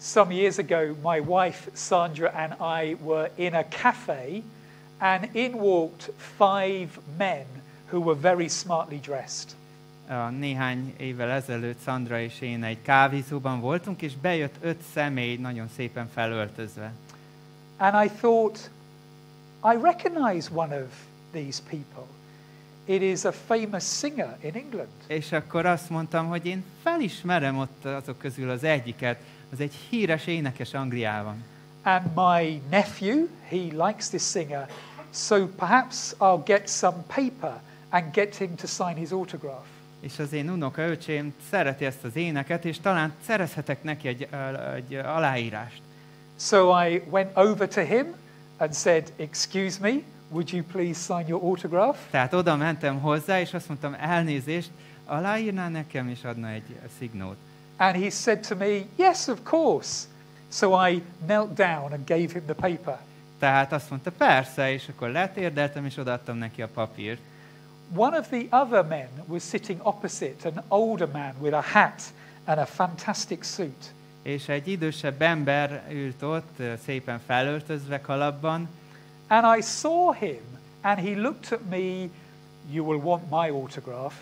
Some 0.02 0.34
years 0.34 0.58
ago, 0.58 0.94
my 1.12 1.20
wife 1.20 1.70
Sandra 1.74 2.30
and 2.30 2.54
I 2.82 2.98
were 3.04 3.32
in 3.36 3.54
a 3.54 3.66
cafe, 3.66 4.26
and 4.98 5.30
in 5.32 5.54
walked 5.54 6.14
five 6.38 6.90
men 7.18 7.46
who 7.92 8.00
were 8.00 8.20
very 8.20 8.48
smartly 8.48 9.00
dressed. 9.00 9.56
Néhány 10.40 10.94
évvel 10.98 11.30
ezelőtt 11.30 11.84
Sandra 11.84 12.20
és 12.20 12.42
én 12.42 12.64
egy 12.64 12.82
kávézóban 12.82 13.60
voltunk, 13.60 14.02
és 14.02 14.16
bejött 14.16 14.56
öt 14.62 14.82
személy 14.94 15.36
nagyon 15.38 15.70
szépen 15.76 16.10
felöltözve. 16.14 16.92
And 17.78 18.06
I 18.06 18.10
thought, 18.10 18.70
I 19.64 19.78
recognize 19.82 20.50
one 20.54 20.76
of 20.76 20.90
these 21.32 21.62
people. 21.70 22.16
It 22.86 23.02
is 23.02 23.24
a 23.24 23.32
famous 23.32 23.98
singer 23.98 24.38
in 24.42 24.54
England. 24.54 24.88
És 25.08 25.32
akkor 25.32 25.66
azt 25.66 25.90
mondtam, 25.90 26.28
hogy 26.28 26.46
én 26.46 26.64
felismerem 26.84 27.58
ott 27.58 27.86
azok 27.86 28.18
közül 28.18 28.50
az 28.50 28.64
egyiket, 28.64 29.22
az 29.52 29.60
egy 29.60 29.74
híres 29.90 30.28
énekes 30.28 30.74
Angliában. 30.74 31.44
And 31.84 32.06
my 32.16 32.62
nephew, 32.70 33.28
he 33.50 33.88
likes 33.88 34.08
this 34.08 34.30
singer, 34.30 34.70
so 35.18 35.48
perhaps 35.48 36.14
I'll 36.20 36.44
get 36.46 36.70
some 36.70 37.04
paper 37.08 37.54
and 37.90 38.14
get 38.14 38.36
him 38.36 38.56
to 38.56 38.68
sign 38.68 38.96
his 38.96 39.12
autograph. 39.12 39.66
És 40.00 40.20
az 40.20 40.34
én 40.34 40.50
unoka 40.50 40.82
öcsém 40.82 41.34
szereti 41.50 41.86
ezt 41.86 42.04
az 42.04 42.16
éneket, 42.16 42.66
és 42.66 42.80
talán 42.80 43.14
szerezhetek 43.26 43.84
neki 43.84 44.08
egy, 44.08 44.28
egy 44.76 44.94
aláírást. 44.94 45.82
So 46.40 46.84
I 46.84 47.04
went 47.10 47.38
over 47.38 47.68
to 47.68 47.82
him 47.82 48.16
and 48.58 48.74
said, 48.74 49.14
Excuse 49.16 49.78
me, 49.82 50.02
would 50.30 50.52
you 50.52 50.64
please 50.64 51.00
sign 51.00 51.28
your 51.28 51.44
autograph? 51.44 51.98
Tehát 52.10 52.34
oda 52.34 52.56
mentem 52.56 53.00
hozzá, 53.00 53.40
és 53.40 53.54
azt 53.54 53.68
mondtam, 53.68 53.96
elnézést, 54.00 54.70
aláírná 55.06 55.70
nekem, 55.70 56.08
és 56.08 56.24
adna 56.24 56.50
egy 56.50 56.80
szignót. 56.98 57.38
And 57.78 58.04
he 58.04 58.10
said 58.10 58.48
to 58.48 58.56
me, 58.56 58.82
Yes, 58.96 59.28
of 59.28 59.40
course. 59.44 60.06
So 60.52 60.88
I 60.88 61.04
knelt 61.26 61.54
down 61.54 61.92
and 61.92 62.06
gave 62.08 62.32
him 62.34 62.44
the 62.46 62.54
paper. 62.54 62.98
Tehát 63.40 63.72
azt 63.72 63.90
mondta, 63.90 64.12
persze, 64.12 64.72
és 64.72 64.88
akkor 64.88 65.10
letérdeltem, 65.10 65.86
és 65.86 65.98
odaadtam 65.98 66.38
neki 66.38 66.62
a 66.62 66.68
papírt. 66.68 67.20
One 67.96 68.18
of 68.18 68.28
the 68.28 68.46
other 68.50 68.86
men 68.88 69.08
was 69.26 69.44
sitting 69.44 69.80
opposite, 69.84 70.50
an 70.50 70.64
older 70.68 71.08
man 71.14 71.34
with 71.40 71.56
a 71.56 71.64
hat 71.74 72.02
and 72.46 72.58
a 72.60 72.66
fantastic 72.66 73.46
suit. 73.46 73.94
És 74.22 74.48
egy 74.48 74.68
idősebb 74.68 75.22
ember 75.22 75.84
ült 75.92 76.22
ott, 76.22 76.62
szépen 76.86 77.22
felöltözve 77.26 78.02
kalapban, 78.02 78.70
And 79.28 79.58
I 79.58 79.62
saw 79.62 80.12
him, 80.12 80.42
and 80.82 81.00
he 81.00 81.16
looked 81.16 81.52
at 81.52 81.70
me, 81.70 82.10
You 82.72 82.86
will 82.86 83.02
want 83.04 83.30
my 83.30 83.50
autograph. 83.50 84.14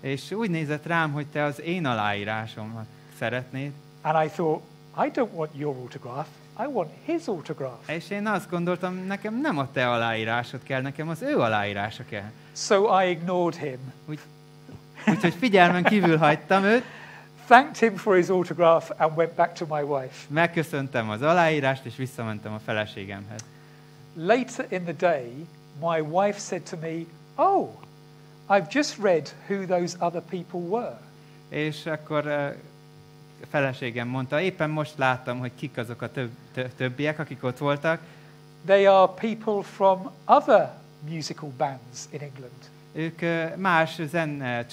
és 0.00 0.30
úgy 0.30 0.50
nézett 0.50 0.86
rám, 0.86 1.12
hogy 1.12 1.26
te 1.26 1.42
az 1.42 1.60
én 1.60 1.86
aláírásomat 1.86 2.86
szeretnéd. 3.18 3.72
And 4.02 4.24
I 4.24 4.28
thought, 4.28 4.62
I 4.96 5.10
don't 5.14 5.32
want 5.32 5.50
your 5.56 5.76
autograph, 5.76 6.28
I 6.58 6.66
want 6.72 6.90
his 7.04 7.26
autograph. 7.26 7.90
És 7.90 8.10
én 8.10 8.26
azt 8.26 8.50
gondoltam, 8.50 8.94
nekem 8.94 9.40
nem 9.40 9.58
a 9.58 9.68
te 9.72 9.90
aláírásod 9.90 10.62
kell, 10.62 10.80
nekem 10.80 11.08
az 11.08 11.22
ő 11.22 11.38
aláírása 11.38 12.04
kell. 12.08 12.30
So 12.52 13.00
I 13.00 13.10
ignored 13.10 13.56
him, 13.60 13.92
Úgy, 14.08 14.20
úgyhogy 15.06 15.34
figyelmen 15.34 15.82
kívül 15.82 16.16
hagytam 16.16 16.64
őt, 16.64 16.84
thanked 17.46 17.76
him 17.76 17.96
for 17.96 18.16
his 18.16 18.28
autograph, 18.28 18.90
and 18.96 19.16
went 19.16 19.32
back 19.32 19.52
to 19.52 19.66
my 19.68 19.82
wife. 19.82 20.14
megköszöntem 20.28 21.10
az 21.10 21.22
aláírást, 21.22 21.84
és 21.84 21.96
visszamentem 21.96 22.52
a 22.52 22.58
feleségemhez. 22.64 23.40
Later 24.16 24.66
in 24.68 24.82
the 24.82 24.92
day, 24.98 25.46
my 25.80 26.00
wife 26.00 26.38
said 26.38 26.62
to 26.62 26.76
me, 26.80 27.04
Oh, 27.34 27.68
I've 28.48 28.66
just 28.72 28.98
read 29.02 29.34
who 29.48 29.66
those 29.66 29.96
other 30.00 30.22
people 30.30 30.60
were. 30.60 31.00
És 31.48 31.86
akkor 31.86 32.26
ö, 32.26 32.46
a 33.42 33.46
feleségem 33.50 34.08
mondta, 34.08 34.40
éppen 34.40 34.70
most 34.70 34.92
láttam, 34.96 35.38
hogy 35.38 35.50
kik 35.54 35.76
azok 35.76 36.02
a 36.02 36.10
több, 36.12 36.30
tö- 36.43 36.43
többiek, 36.76 37.18
akik 37.18 37.44
ott 37.44 37.58
voltak. 37.58 38.00
They 38.64 38.86
are 38.86 39.12
people 39.20 39.62
from 39.62 40.10
other 40.24 40.70
musical 41.08 41.48
bands 41.56 42.08
in 42.10 42.20
England. 42.20 42.72
Ők 42.92 43.20
más 43.56 44.00
zene 44.08 44.66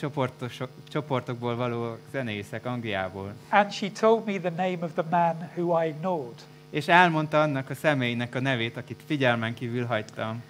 csoportokból 0.89 1.55
való 1.55 1.97
zenészek 2.11 2.65
Angliából. 2.65 3.33
And 3.49 3.71
she 3.71 3.89
told 3.89 4.25
me 4.25 4.39
the 4.39 4.49
name 4.49 4.77
of 4.81 4.91
the 4.93 5.05
man 5.09 5.49
who 5.55 5.83
I 5.83 5.87
ignored. 5.87 6.35
És 6.69 6.87
elmondta 6.87 7.41
annak 7.41 7.69
a 7.69 7.75
személynek 7.75 8.35
a 8.35 8.39
nevét, 8.39 8.77
akit 8.77 8.99
figyelmen 9.05 9.53
kívül 9.53 9.85
hagytam. 9.85 10.43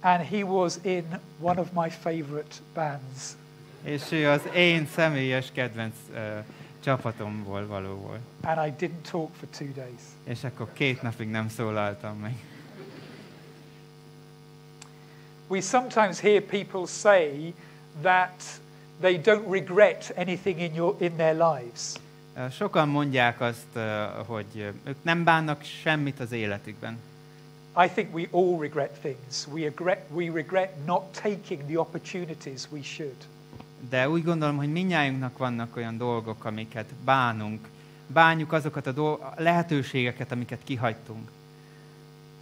And 0.00 0.26
he 0.26 0.44
was 0.44 0.74
in 0.82 1.04
one 1.40 1.60
of 1.60 1.68
my 1.74 1.88
favorite 1.88 2.54
bands. 2.74 3.36
És 3.82 4.12
ő 4.12 4.28
az 4.28 4.40
én 4.54 4.86
személyes 4.94 5.50
kedvenc 5.52 5.94
uh, 6.10 6.16
csapatomból 6.80 7.66
volt. 7.66 8.20
And 8.42 8.66
I 8.66 8.86
didn't 8.86 9.10
talk 9.10 9.34
for 9.34 9.48
two 9.58 9.68
days. 9.74 10.00
És 10.24 10.44
akkor 10.44 10.72
két 10.72 11.02
napig 11.02 11.28
nem 11.28 11.48
szólaltam 11.48 12.18
meg. 12.18 12.34
We 15.46 15.60
sometimes 15.60 16.20
hear 16.20 16.40
people 16.40 16.86
say 16.86 17.54
that 18.02 18.60
they 19.00 19.18
don't 19.18 19.50
regret 19.50 20.12
anything 20.16 20.60
in, 20.60 20.74
your, 20.74 20.96
in 21.00 21.16
their 21.16 21.34
lives. 21.34 21.92
Sokan 22.50 22.88
mondják 22.88 23.40
azt, 23.40 23.78
hogy 24.26 24.72
ők 24.84 24.96
nem 25.02 25.24
bánnak 25.24 25.62
semmit 25.62 26.20
az 26.20 26.32
életükben. 26.32 26.98
I 27.84 27.88
think 27.88 28.14
we 28.14 28.28
all 28.30 28.58
regret 28.60 28.98
things. 29.00 29.46
We 29.52 29.60
regret, 29.60 30.04
we 30.10 30.30
regret 30.32 30.84
not 30.86 31.12
taking 31.22 31.66
the 31.66 31.78
opportunities 31.78 32.66
we 32.70 32.82
should. 32.82 33.16
De 33.88 34.08
úgy 34.08 34.24
gondolom, 34.24 34.56
hogy 34.56 34.72
minnyájunknak 34.72 35.38
vannak 35.38 35.76
olyan 35.76 35.98
dolgok, 35.98 36.44
amiket 36.44 36.86
bánunk. 37.04 37.68
Bánjuk 38.06 38.52
azokat 38.52 38.86
a 38.86 38.92
dol- 38.92 39.20
a 39.20 39.34
lehetőségeket, 39.36 40.32
amiket 40.32 40.58
kihagytunk. 40.64 41.30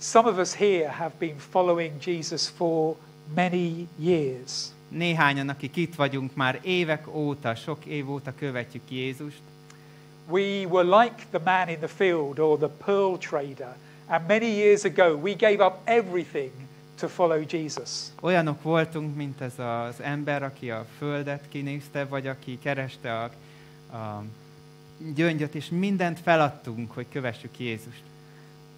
Some 0.01 0.29
of 0.29 0.39
us 0.39 0.55
here 0.55 0.91
have 0.91 1.13
been 1.19 1.39
following 1.51 1.93
Jesus 2.05 2.49
for 2.49 2.97
many 3.35 3.89
years. 3.99 4.67
Néhányan, 4.89 5.49
akik 5.49 5.77
itt 5.77 5.95
vagyunk, 5.95 6.35
már 6.35 6.59
évek 6.63 7.15
óta, 7.15 7.55
sok 7.55 7.85
év 7.85 8.11
óta 8.11 8.33
követjük 8.39 8.83
Jézust. 8.89 9.41
We 10.29 10.67
were 10.67 11.03
like 11.03 11.25
the 11.31 11.41
man 11.45 11.69
in 11.69 11.79
the 11.79 11.89
field 11.89 12.39
or 12.39 12.59
the 12.59 12.69
pearl 12.85 13.17
trader, 13.17 13.77
and 14.07 14.27
many 14.27 14.47
years 14.47 14.85
ago 14.85 15.15
we 15.15 15.33
gave 15.33 15.65
up 15.65 15.81
everything 15.85 16.51
to 16.99 17.09
follow 17.09 17.45
Jesus. 17.49 17.91
Olyanok 18.21 18.63
voltunk, 18.63 19.17
mint 19.17 19.41
ez 19.41 19.59
az 19.59 20.01
ember, 20.01 20.43
aki 20.43 20.71
a 20.71 20.87
földet 20.99 21.45
kinézte, 21.49 22.05
vagy 22.05 22.27
aki 22.27 22.59
kereste 22.59 23.13
a, 23.13 23.25
a 23.97 24.23
gyöngyöt, 25.15 25.55
és 25.55 25.69
mindent 25.69 26.21
feladtunk, 26.21 26.93
hogy 26.93 27.07
kövessük 27.13 27.59
Jézust. 27.59 28.03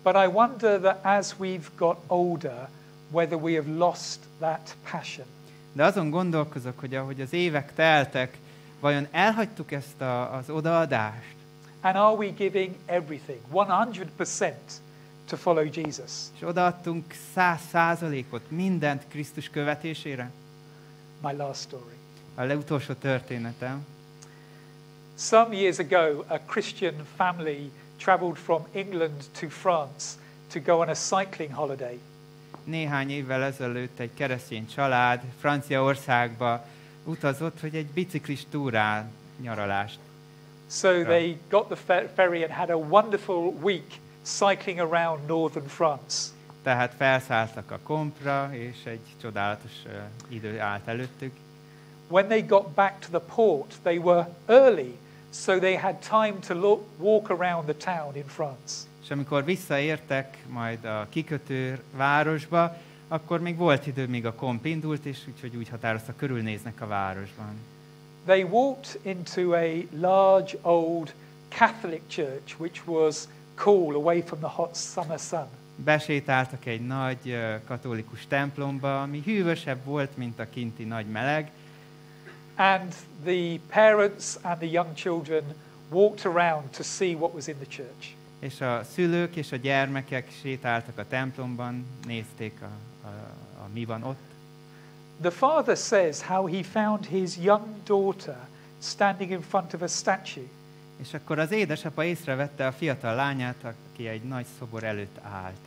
But 0.02 0.14
I 0.14 0.26
wonder 0.26 0.80
that 0.80 1.04
as 1.04 1.34
we've 1.40 1.68
got 1.76 1.96
older, 2.06 2.68
whether 3.10 3.38
we 3.38 3.54
have 3.54 3.70
lost 3.70 4.18
that 4.38 4.76
passion. 4.90 5.26
De 5.72 5.84
azon 5.84 6.10
gondolkozok, 6.10 6.80
hogy 6.80 6.94
ahogy 6.94 7.20
az 7.20 7.32
évek 7.32 7.74
teltek, 7.74 8.38
vajon 8.80 9.06
elhagytuk 9.10 9.72
ezt 9.72 10.00
a, 10.00 10.34
az 10.34 10.50
odaadást? 10.50 11.34
And 11.80 11.96
are 11.96 12.14
we 12.14 12.26
giving 12.26 12.74
everything, 12.86 13.40
100%, 13.52 14.52
to 15.30 15.36
follow 15.36 15.64
Jesus? 15.72 16.10
És 16.34 16.42
odaadtunk 16.42 17.04
száz 17.34 17.60
százalékot 17.70 18.50
mindent 18.50 19.04
Krisztus 19.08 19.48
követésére? 19.48 20.30
My 21.22 21.36
last 21.36 21.60
story. 21.60 21.94
A 22.34 22.42
legutolsó 22.42 22.92
történetem. 22.92 23.86
Some 25.16 25.54
years 25.56 25.78
ago, 25.78 26.24
a 26.26 26.38
Christian 26.46 26.94
family 27.16 27.70
traveled 27.96 28.36
from 28.36 28.66
England 28.72 29.24
to 29.40 29.48
France 29.48 30.06
to 30.52 30.60
go 30.60 30.78
on 30.80 30.88
a 30.88 30.94
cycling 30.94 31.52
holiday. 31.52 32.00
Néhány 32.64 33.10
évvel 33.10 33.42
ezelőtt 33.42 33.98
egy 33.98 34.14
keresztény 34.14 34.66
család 34.66 35.22
Franciaországba 35.40 36.64
utazott, 37.04 37.60
hogy 37.60 37.74
egy 37.74 37.86
biciklis 37.86 38.44
túrán 38.50 39.10
nyaralást. 39.40 39.98
So 40.70 41.02
they 41.02 41.38
got 41.48 41.66
the 41.66 41.76
fer- 41.76 42.10
ferry 42.14 42.42
and 42.42 42.52
had 42.52 42.70
a 42.70 42.76
wonderful 42.76 43.54
week 43.62 43.98
cycling 44.22 44.78
around 44.78 45.26
northern 45.26 45.66
France. 45.66 46.28
Tehát 46.62 46.94
felszálltak 46.96 47.70
a 47.70 47.78
kompra, 47.82 48.50
és 48.52 48.76
egy 48.84 49.00
csodálatos 49.20 49.72
uh, 49.86 49.92
idő 50.28 50.60
állt 50.60 50.88
előttük. 50.88 51.32
When 52.08 52.26
they 52.26 52.42
got 52.42 52.68
back 52.68 52.98
to 52.98 53.18
the 53.18 53.34
port, 53.34 53.74
they 53.82 53.98
were 53.98 54.28
early, 54.46 54.98
so 55.32 55.58
they 55.58 55.76
had 55.76 55.94
time 55.94 56.34
to 56.46 56.54
look, 56.54 56.84
walk 56.98 57.30
around 57.30 57.64
the 57.64 57.94
town 57.94 58.16
in 58.16 58.26
France. 58.26 58.88
És 59.02 59.10
amikor 59.10 59.44
visszaértek 59.44 60.36
majd 60.48 60.84
a 60.84 61.06
kikötő 61.08 61.82
városba, 61.96 62.76
akkor 63.08 63.40
még 63.40 63.56
volt 63.56 63.86
idő, 63.86 64.06
míg 64.06 64.26
a 64.26 64.32
komp 64.32 64.64
indult, 64.64 65.04
és 65.04 65.18
úgyhogy 65.28 65.56
úgy 65.56 65.68
határozta, 65.68 66.12
körülnéznek 66.16 66.80
a 66.80 66.86
városban. 66.86 67.54
They 68.24 68.42
walked 68.42 69.00
into 69.02 69.52
a 69.52 69.66
large 70.00 70.58
old 70.62 71.14
Catholic 71.48 72.02
church, 72.06 72.60
which 72.60 72.88
was 72.88 73.28
cool 73.62 73.94
away 73.94 74.22
from 74.22 74.38
the 74.38 74.48
hot 74.48 74.76
summer 74.76 75.18
sun. 75.18 75.46
Besétáltak 75.76 76.66
egy 76.66 76.86
nagy 76.86 77.38
katolikus 77.66 78.26
templomba, 78.28 79.02
ami 79.02 79.22
hűvösebb 79.24 79.84
volt, 79.84 80.16
mint 80.16 80.38
a 80.38 80.46
kinti 80.50 80.84
nagy 80.84 81.06
meleg, 81.06 81.50
And 82.56 82.94
the 83.24 83.58
parents 83.68 84.36
and 84.42 84.56
the 84.58 84.66
young 84.70 84.94
children 84.94 85.42
walked 85.90 86.26
around 86.26 86.70
to 86.76 86.82
see 86.82 87.14
what 87.14 87.34
was 87.34 87.46
in 87.46 87.54
the 87.54 87.66
church. 87.68 88.14
és 88.38 88.60
a 88.60 88.84
szülők 88.92 89.36
és 89.36 89.52
a 89.52 89.56
gyermekek 89.56 90.28
sétáltak 90.40 90.98
a 90.98 91.04
templomban, 91.08 91.86
nézték, 92.06 92.60
a, 92.62 92.70
a, 93.06 93.10
a 93.64 93.68
mi 93.72 93.84
van 93.84 94.02
ott. 94.02 94.18
The 95.20 95.30
father 95.30 95.76
says 95.76 96.20
how 96.22 96.46
he 96.46 96.62
found 96.62 97.04
his 97.06 97.36
young 97.36 97.66
daughter 97.84 98.36
standing 98.78 99.30
in 99.30 99.42
front 99.42 99.74
of 99.74 99.82
a 99.82 99.86
statue. 99.86 100.48
És 101.00 101.14
akkor 101.14 101.38
az 101.38 101.50
édesapa 101.50 102.04
észrevette 102.04 102.66
a 102.66 102.72
fiatal 102.72 103.14
lányát, 103.14 103.64
aki 103.64 104.08
egy 104.08 104.22
nagy 104.22 104.46
szobor 104.58 104.84
előtt 104.84 105.18
állt. 105.22 105.60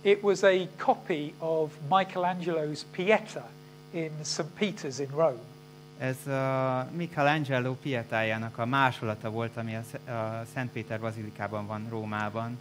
It 0.00 0.22
was 0.22 0.42
a 0.42 0.50
copy 0.76 1.34
of 1.38 1.72
Michelangelo's 1.88 2.80
Pieta 2.90 3.48
in 3.90 4.10
St. 4.22 4.44
Peter's 4.58 4.98
in 4.98 5.08
Rome. 5.14 5.40
Ez 5.98 6.26
a 6.26 6.88
Michelangelo 6.96 7.74
pietájának 7.74 8.58
a 8.58 8.66
másolata 8.66 9.30
volt, 9.30 9.56
ami 9.56 9.74
a, 9.74 9.82
Sz- 9.82 10.08
a 10.08 10.42
Szent 10.54 10.70
Péter 10.70 11.00
bazilikában 11.00 11.66
van 11.66 11.86
Rómában. 11.88 12.58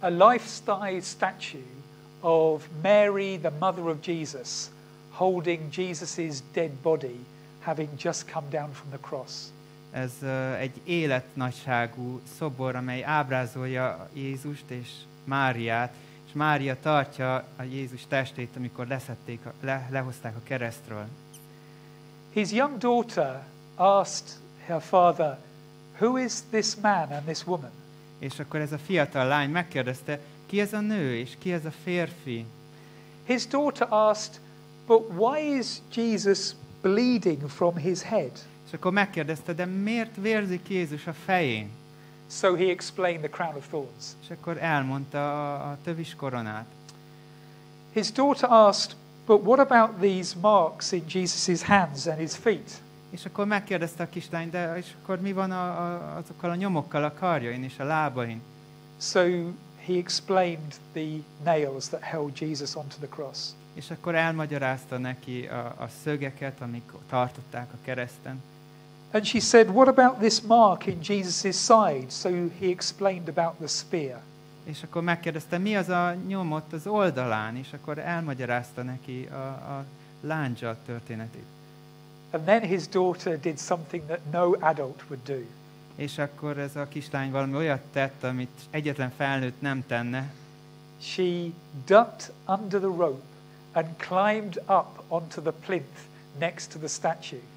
A 0.00 0.06
life-size 0.06 1.00
statue 1.00 1.82
of 2.20 2.66
Mary, 2.82 3.38
the 3.38 3.52
mother 3.60 3.84
of 3.84 3.96
Jesus, 4.06 4.48
holding 5.10 5.60
Jesus' 5.76 6.42
dead 6.52 6.70
body, 6.70 7.24
having 7.60 7.88
just 8.02 8.30
come 8.32 8.46
down 8.50 8.72
from 8.72 8.88
the 8.88 9.00
cross. 9.00 9.52
Ez 9.92 10.12
egy 10.58 10.80
életnagyságú 10.84 12.20
szobor, 12.38 12.74
amely 12.74 13.04
ábrázolja 13.04 14.08
Jézust 14.12 14.70
és 14.70 14.88
Máriát, 15.24 15.94
és 16.26 16.32
Mária 16.32 16.76
tartja 16.80 17.34
a 17.34 17.62
Jézus 17.62 18.06
testét, 18.08 18.56
amikor 18.56 18.86
leszették, 18.86 19.40
le, 19.60 19.88
lehozták 19.90 20.36
a 20.36 20.42
keresztről. 20.42 21.06
His 22.32 22.52
young 22.52 22.78
daughter 22.78 23.42
asked 23.74 24.28
her 24.66 24.80
father, 24.80 25.38
Who 25.98 26.16
is 26.16 26.32
this 26.50 26.74
man 26.74 27.10
and 27.10 27.24
this 27.24 27.46
woman? 27.46 27.70
És 28.18 28.38
akkor 28.38 28.60
ez 28.60 28.72
a 28.72 28.78
fiatal 28.78 29.26
lány 29.26 29.50
megkérdezte, 29.50 30.20
ki 30.46 30.60
ez 30.60 30.72
a 30.72 30.80
nő, 30.80 31.16
és 31.16 31.36
ki 31.38 31.52
ez 31.52 31.64
a 31.64 31.70
férfi? 31.82 32.44
His 33.24 33.46
daughter 33.46 33.86
asked, 33.90 34.40
But 34.86 35.10
why 35.16 35.56
is 35.58 35.66
Jesus 35.94 36.54
bleeding 36.80 37.48
from 37.48 37.76
his 37.76 38.02
head? 38.02 38.32
És 38.72 38.78
akkor 38.78 38.92
megkérdezte, 38.92 39.52
de 39.52 39.64
miért 39.64 40.16
vérzik 40.16 40.68
Jézus 40.68 41.06
a 41.06 41.12
fején? 41.12 41.70
So 42.30 42.54
he 42.54 42.64
explained 42.64 43.20
the 43.20 43.28
crown 43.28 43.56
of 43.56 43.66
thorns. 43.68 44.04
És 44.22 44.30
akkor 44.30 44.56
elmondta 44.60 45.54
a, 45.54 45.70
a 45.70 45.78
tövis 45.84 46.14
koronát. 46.14 46.66
His 47.92 48.12
daughter 48.12 48.50
asked, 48.50 48.96
But 49.26 49.42
what 49.42 49.58
about 49.58 50.00
these 50.00 50.34
marks 50.40 50.92
in 50.92 51.04
Jesus' 51.08 51.62
hands 51.62 52.06
and 52.06 52.18
his 52.18 52.36
feet? 52.36 52.80
És 53.10 53.24
akkor 53.24 53.46
megkérdezte 53.46 54.02
a 54.02 54.08
kislány, 54.08 54.50
de 54.50 54.76
és 54.76 54.86
akkor 55.02 55.20
mi 55.20 55.32
van 55.32 55.50
a, 55.50 55.64
a, 55.64 56.16
azokkal 56.16 56.50
a 56.50 56.54
nyomokkal 56.54 57.04
a 57.04 57.12
karjain 57.12 57.64
és 57.64 57.78
a 57.78 57.84
lábain? 57.84 58.42
So 59.00 59.20
he 59.86 59.92
explained 59.92 60.74
the 60.92 61.08
nails 61.44 61.88
that 61.88 62.02
held 62.02 62.40
Jesus 62.40 62.76
onto 62.76 62.96
the 62.96 63.08
cross. 63.08 63.48
És 63.74 63.90
akkor 63.90 64.14
elmagyarázta 64.14 64.98
neki 64.98 65.46
a, 65.46 65.74
a 65.78 65.88
szögeket, 66.02 66.60
amik 66.60 66.92
tartották 67.08 67.72
a 67.72 67.76
kereszten. 67.84 68.42
And 69.12 69.26
she 69.26 69.40
said, 69.40 69.68
What 69.68 69.88
about 69.88 70.18
this 70.20 70.40
mark 70.40 70.86
in 70.86 71.02
Jesus' 71.02 71.56
side? 71.56 72.10
So 72.10 72.48
he 72.58 72.70
explained 72.70 73.28
about 73.28 73.58
the 73.58 73.68
spear. 73.68 74.20
És 74.64 74.82
akkor 74.82 75.02
megkérdezte, 75.02 75.58
mi 75.58 75.76
az 75.76 75.88
a 75.88 76.14
nyom 76.26 76.52
ott 76.52 76.72
az 76.72 76.86
oldalán, 76.86 77.56
és 77.56 77.72
akkor 77.72 77.98
elmagyarázta 77.98 78.82
neki 78.82 79.28
a, 79.32 79.46
a 79.46 79.84
lándzsa 80.20 80.76
történetét. 80.86 81.44
And 82.30 82.44
then 82.44 82.60
his 82.60 82.88
daughter 82.88 83.40
did 83.40 83.58
something 83.58 84.06
that 84.06 84.20
no 84.30 84.52
adult 84.60 85.02
would 85.08 85.24
do. 85.26 85.44
És 85.94 86.18
akkor 86.18 86.58
ez 86.58 86.76
a 86.76 86.88
kislány 86.88 87.30
valami 87.30 87.54
olyat 87.54 87.80
tett, 87.92 88.24
amit 88.24 88.60
egyetlen 88.70 89.12
felnőtt 89.16 89.60
nem 89.60 89.84
tenne. 89.86 90.32
She 91.00 91.50
ducked 91.86 92.32
under 92.46 92.80
the 92.80 92.96
rope 92.96 93.24
and 93.72 93.86
climbed 93.96 94.62
up 94.68 95.02
onto 95.08 95.40
the 95.40 95.52
plinth 95.52 96.00
next 96.38 96.72
to 96.72 96.78
the 96.78 96.88
statue. 96.88 97.51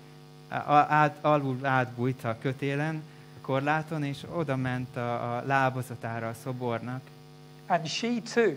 Át, 0.90 1.18
alul 1.22 1.66
átbújt 1.66 2.24
a 2.24 2.38
kötélen, 2.42 3.04
a 3.38 3.46
korláton, 3.46 4.04
és 4.04 4.24
oda 4.34 4.56
ment 4.56 4.96
a, 4.96 5.38
a 5.38 5.44
lábazatára 5.46 6.28
a 6.28 6.34
szobornak. 6.44 7.02
And 7.68 7.88
she 7.88 8.22
too 8.34 8.54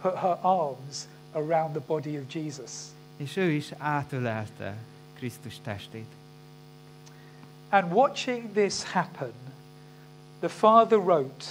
put 0.00 0.14
her 0.14 0.38
arms 0.40 1.08
around 1.32 1.70
the 1.70 1.82
body 1.86 2.18
of 2.18 2.34
Jesus. 2.34 2.70
És 3.16 3.36
ő 3.36 3.50
is 3.50 3.72
átölelte 3.78 4.74
Krisztus 5.14 5.60
testét. 5.62 6.12
And 7.70 7.92
watching 7.92 8.52
this 8.52 8.82
happen, 8.82 9.32
the 10.40 10.48
father 10.48 10.98
wrote, 10.98 11.44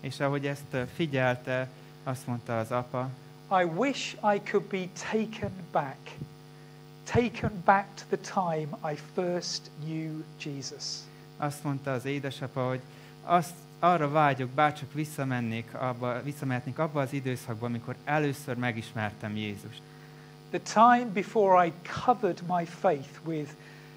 És 0.00 0.20
ahogy 0.20 0.46
ezt 0.46 0.76
figyelte, 0.94 1.68
azt 2.04 2.26
mondta 2.26 2.58
az 2.58 2.70
apa, 2.70 3.10
I 3.50 3.64
wish 3.64 4.16
I 4.34 4.40
could 4.50 4.66
be 4.66 4.88
taken 5.10 5.52
back, 5.72 6.16
taken 7.12 7.62
back 7.64 7.86
to 7.94 8.16
the 8.16 8.18
time 8.18 8.68
I 8.92 8.94
first 9.14 9.70
knew 9.84 10.22
Jesus. 10.38 10.84
azt 11.36 11.64
mondta 11.64 11.92
az 11.92 12.04
édesapa, 12.04 12.68
hogy 12.68 12.80
azt, 13.22 13.54
arra 13.78 14.10
vágyok, 14.10 14.50
bárcsak 14.50 14.92
visszamennék 14.92 15.74
abba, 15.74 16.22
visszamehetnék 16.22 16.78
abba 16.78 17.00
az 17.00 17.12
időszakba, 17.12 17.66
amikor 17.66 17.94
először 18.04 18.56
megismertem 18.56 19.36
Jézust. 19.36 19.82
The 20.50 20.60
time 20.60 21.10
before 21.12 21.66
I 21.66 21.72
covered 22.04 22.42
my 22.48 22.64
faith 22.64 23.20
with 23.24 23.50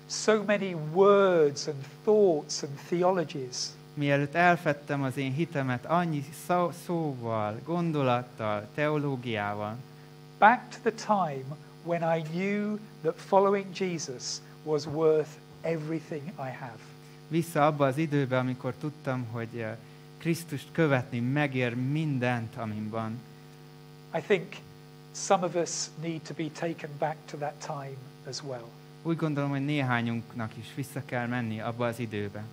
so 0.07 0.43
many 0.43 0.75
words 0.93 1.67
and 1.67 1.85
thoughts 2.03 2.63
and 2.63 2.71
theologies. 2.87 3.57
Mielőtt 3.93 4.35
elfettem 4.35 5.03
az 5.03 5.17
én 5.17 5.33
hitemet 5.33 5.85
annyi 5.85 6.25
szó, 6.47 6.71
szóval, 6.85 7.59
gondolattal, 7.65 8.67
teológiával, 8.75 9.75
Back 10.39 10.69
to 10.69 10.89
the 10.89 10.91
time 10.91 11.57
when 11.83 12.17
I 12.17 12.21
knew 12.21 12.79
that 13.01 13.15
following 13.15 13.65
Jesus 13.73 14.41
was 14.63 14.85
worth 14.85 15.29
everything 15.61 16.23
I 16.23 16.49
have. 16.59 16.79
vissza 17.27 17.65
abba 17.65 17.85
az 17.85 17.97
időbe, 17.97 18.37
amikor 18.37 18.73
tudtam, 18.79 19.25
hogy 19.31 19.57
eh, 19.57 19.75
Krisztust 20.17 20.67
követni 20.71 21.19
megér 21.19 21.75
mindent, 21.75 22.55
amin 22.55 22.89
van. 22.89 23.19
I 24.15 24.21
think 24.21 24.55
some 25.11 25.45
of 25.45 25.55
us 25.55 25.85
need 26.01 26.21
to 26.21 26.33
be 26.33 26.49
taken 26.59 26.89
back 26.99 27.15
to 27.25 27.37
that 27.37 27.53
time 27.65 27.97
as 28.27 28.41
well. 28.43 28.67
Úgy 29.01 29.17
gondolom, 29.17 29.49
hogy 29.49 29.65
néhányunknak 29.65 30.51
is 30.57 30.67
vissza 30.75 31.01
kell 31.05 31.27
menni 31.27 31.59
abba 31.59 31.87
az 31.87 31.99
időbe. 31.99 32.43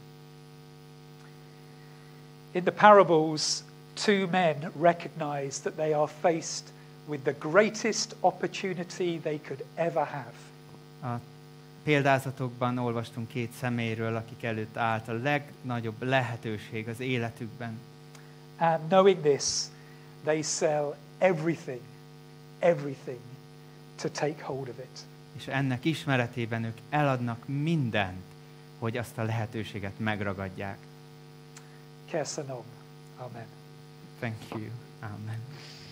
In 2.52 2.62
the 2.62 2.72
parables, 2.72 3.62
two 4.04 4.28
men 4.30 4.72
recognize 4.80 5.60
that 5.60 5.72
they 5.74 5.92
are 5.92 6.10
faced 6.20 6.72
with 7.06 7.22
the 7.22 7.34
greatest 7.38 8.14
opportunity 8.20 9.18
they 9.18 9.40
could 9.46 9.64
ever 9.74 10.04
have. 10.04 10.34
A 11.14 11.20
példázatokban 11.82 12.78
olvastunk 12.78 13.28
két 13.28 13.52
személyről, 13.52 14.16
akik 14.16 14.42
előtt 14.42 14.76
állt 14.76 15.08
a 15.08 15.12
legnagyobb 15.12 16.02
lehetőség 16.02 16.88
az 16.88 17.00
életükben. 17.00 17.78
And 18.58 18.80
knowing 18.88 19.20
this, 19.20 19.44
they 20.24 20.42
sell 20.42 20.94
everything, 21.18 21.80
everything 22.58 23.20
to 24.00 24.08
take 24.08 24.44
hold 24.44 24.68
of 24.68 24.78
it. 24.78 25.04
És 25.36 25.46
ennek 25.46 25.84
ismeretében 25.84 26.64
ők 26.64 26.78
eladnak 26.90 27.48
mindent, 27.48 28.24
hogy 28.78 28.96
azt 28.96 29.18
a 29.18 29.22
lehetőséget 29.22 29.98
megragadják. 29.98 30.78
Kersanom. 32.04 32.64
Amen. 33.16 33.46
Thank 34.18 34.36
you. 34.50 34.70
Amen. 35.00 35.40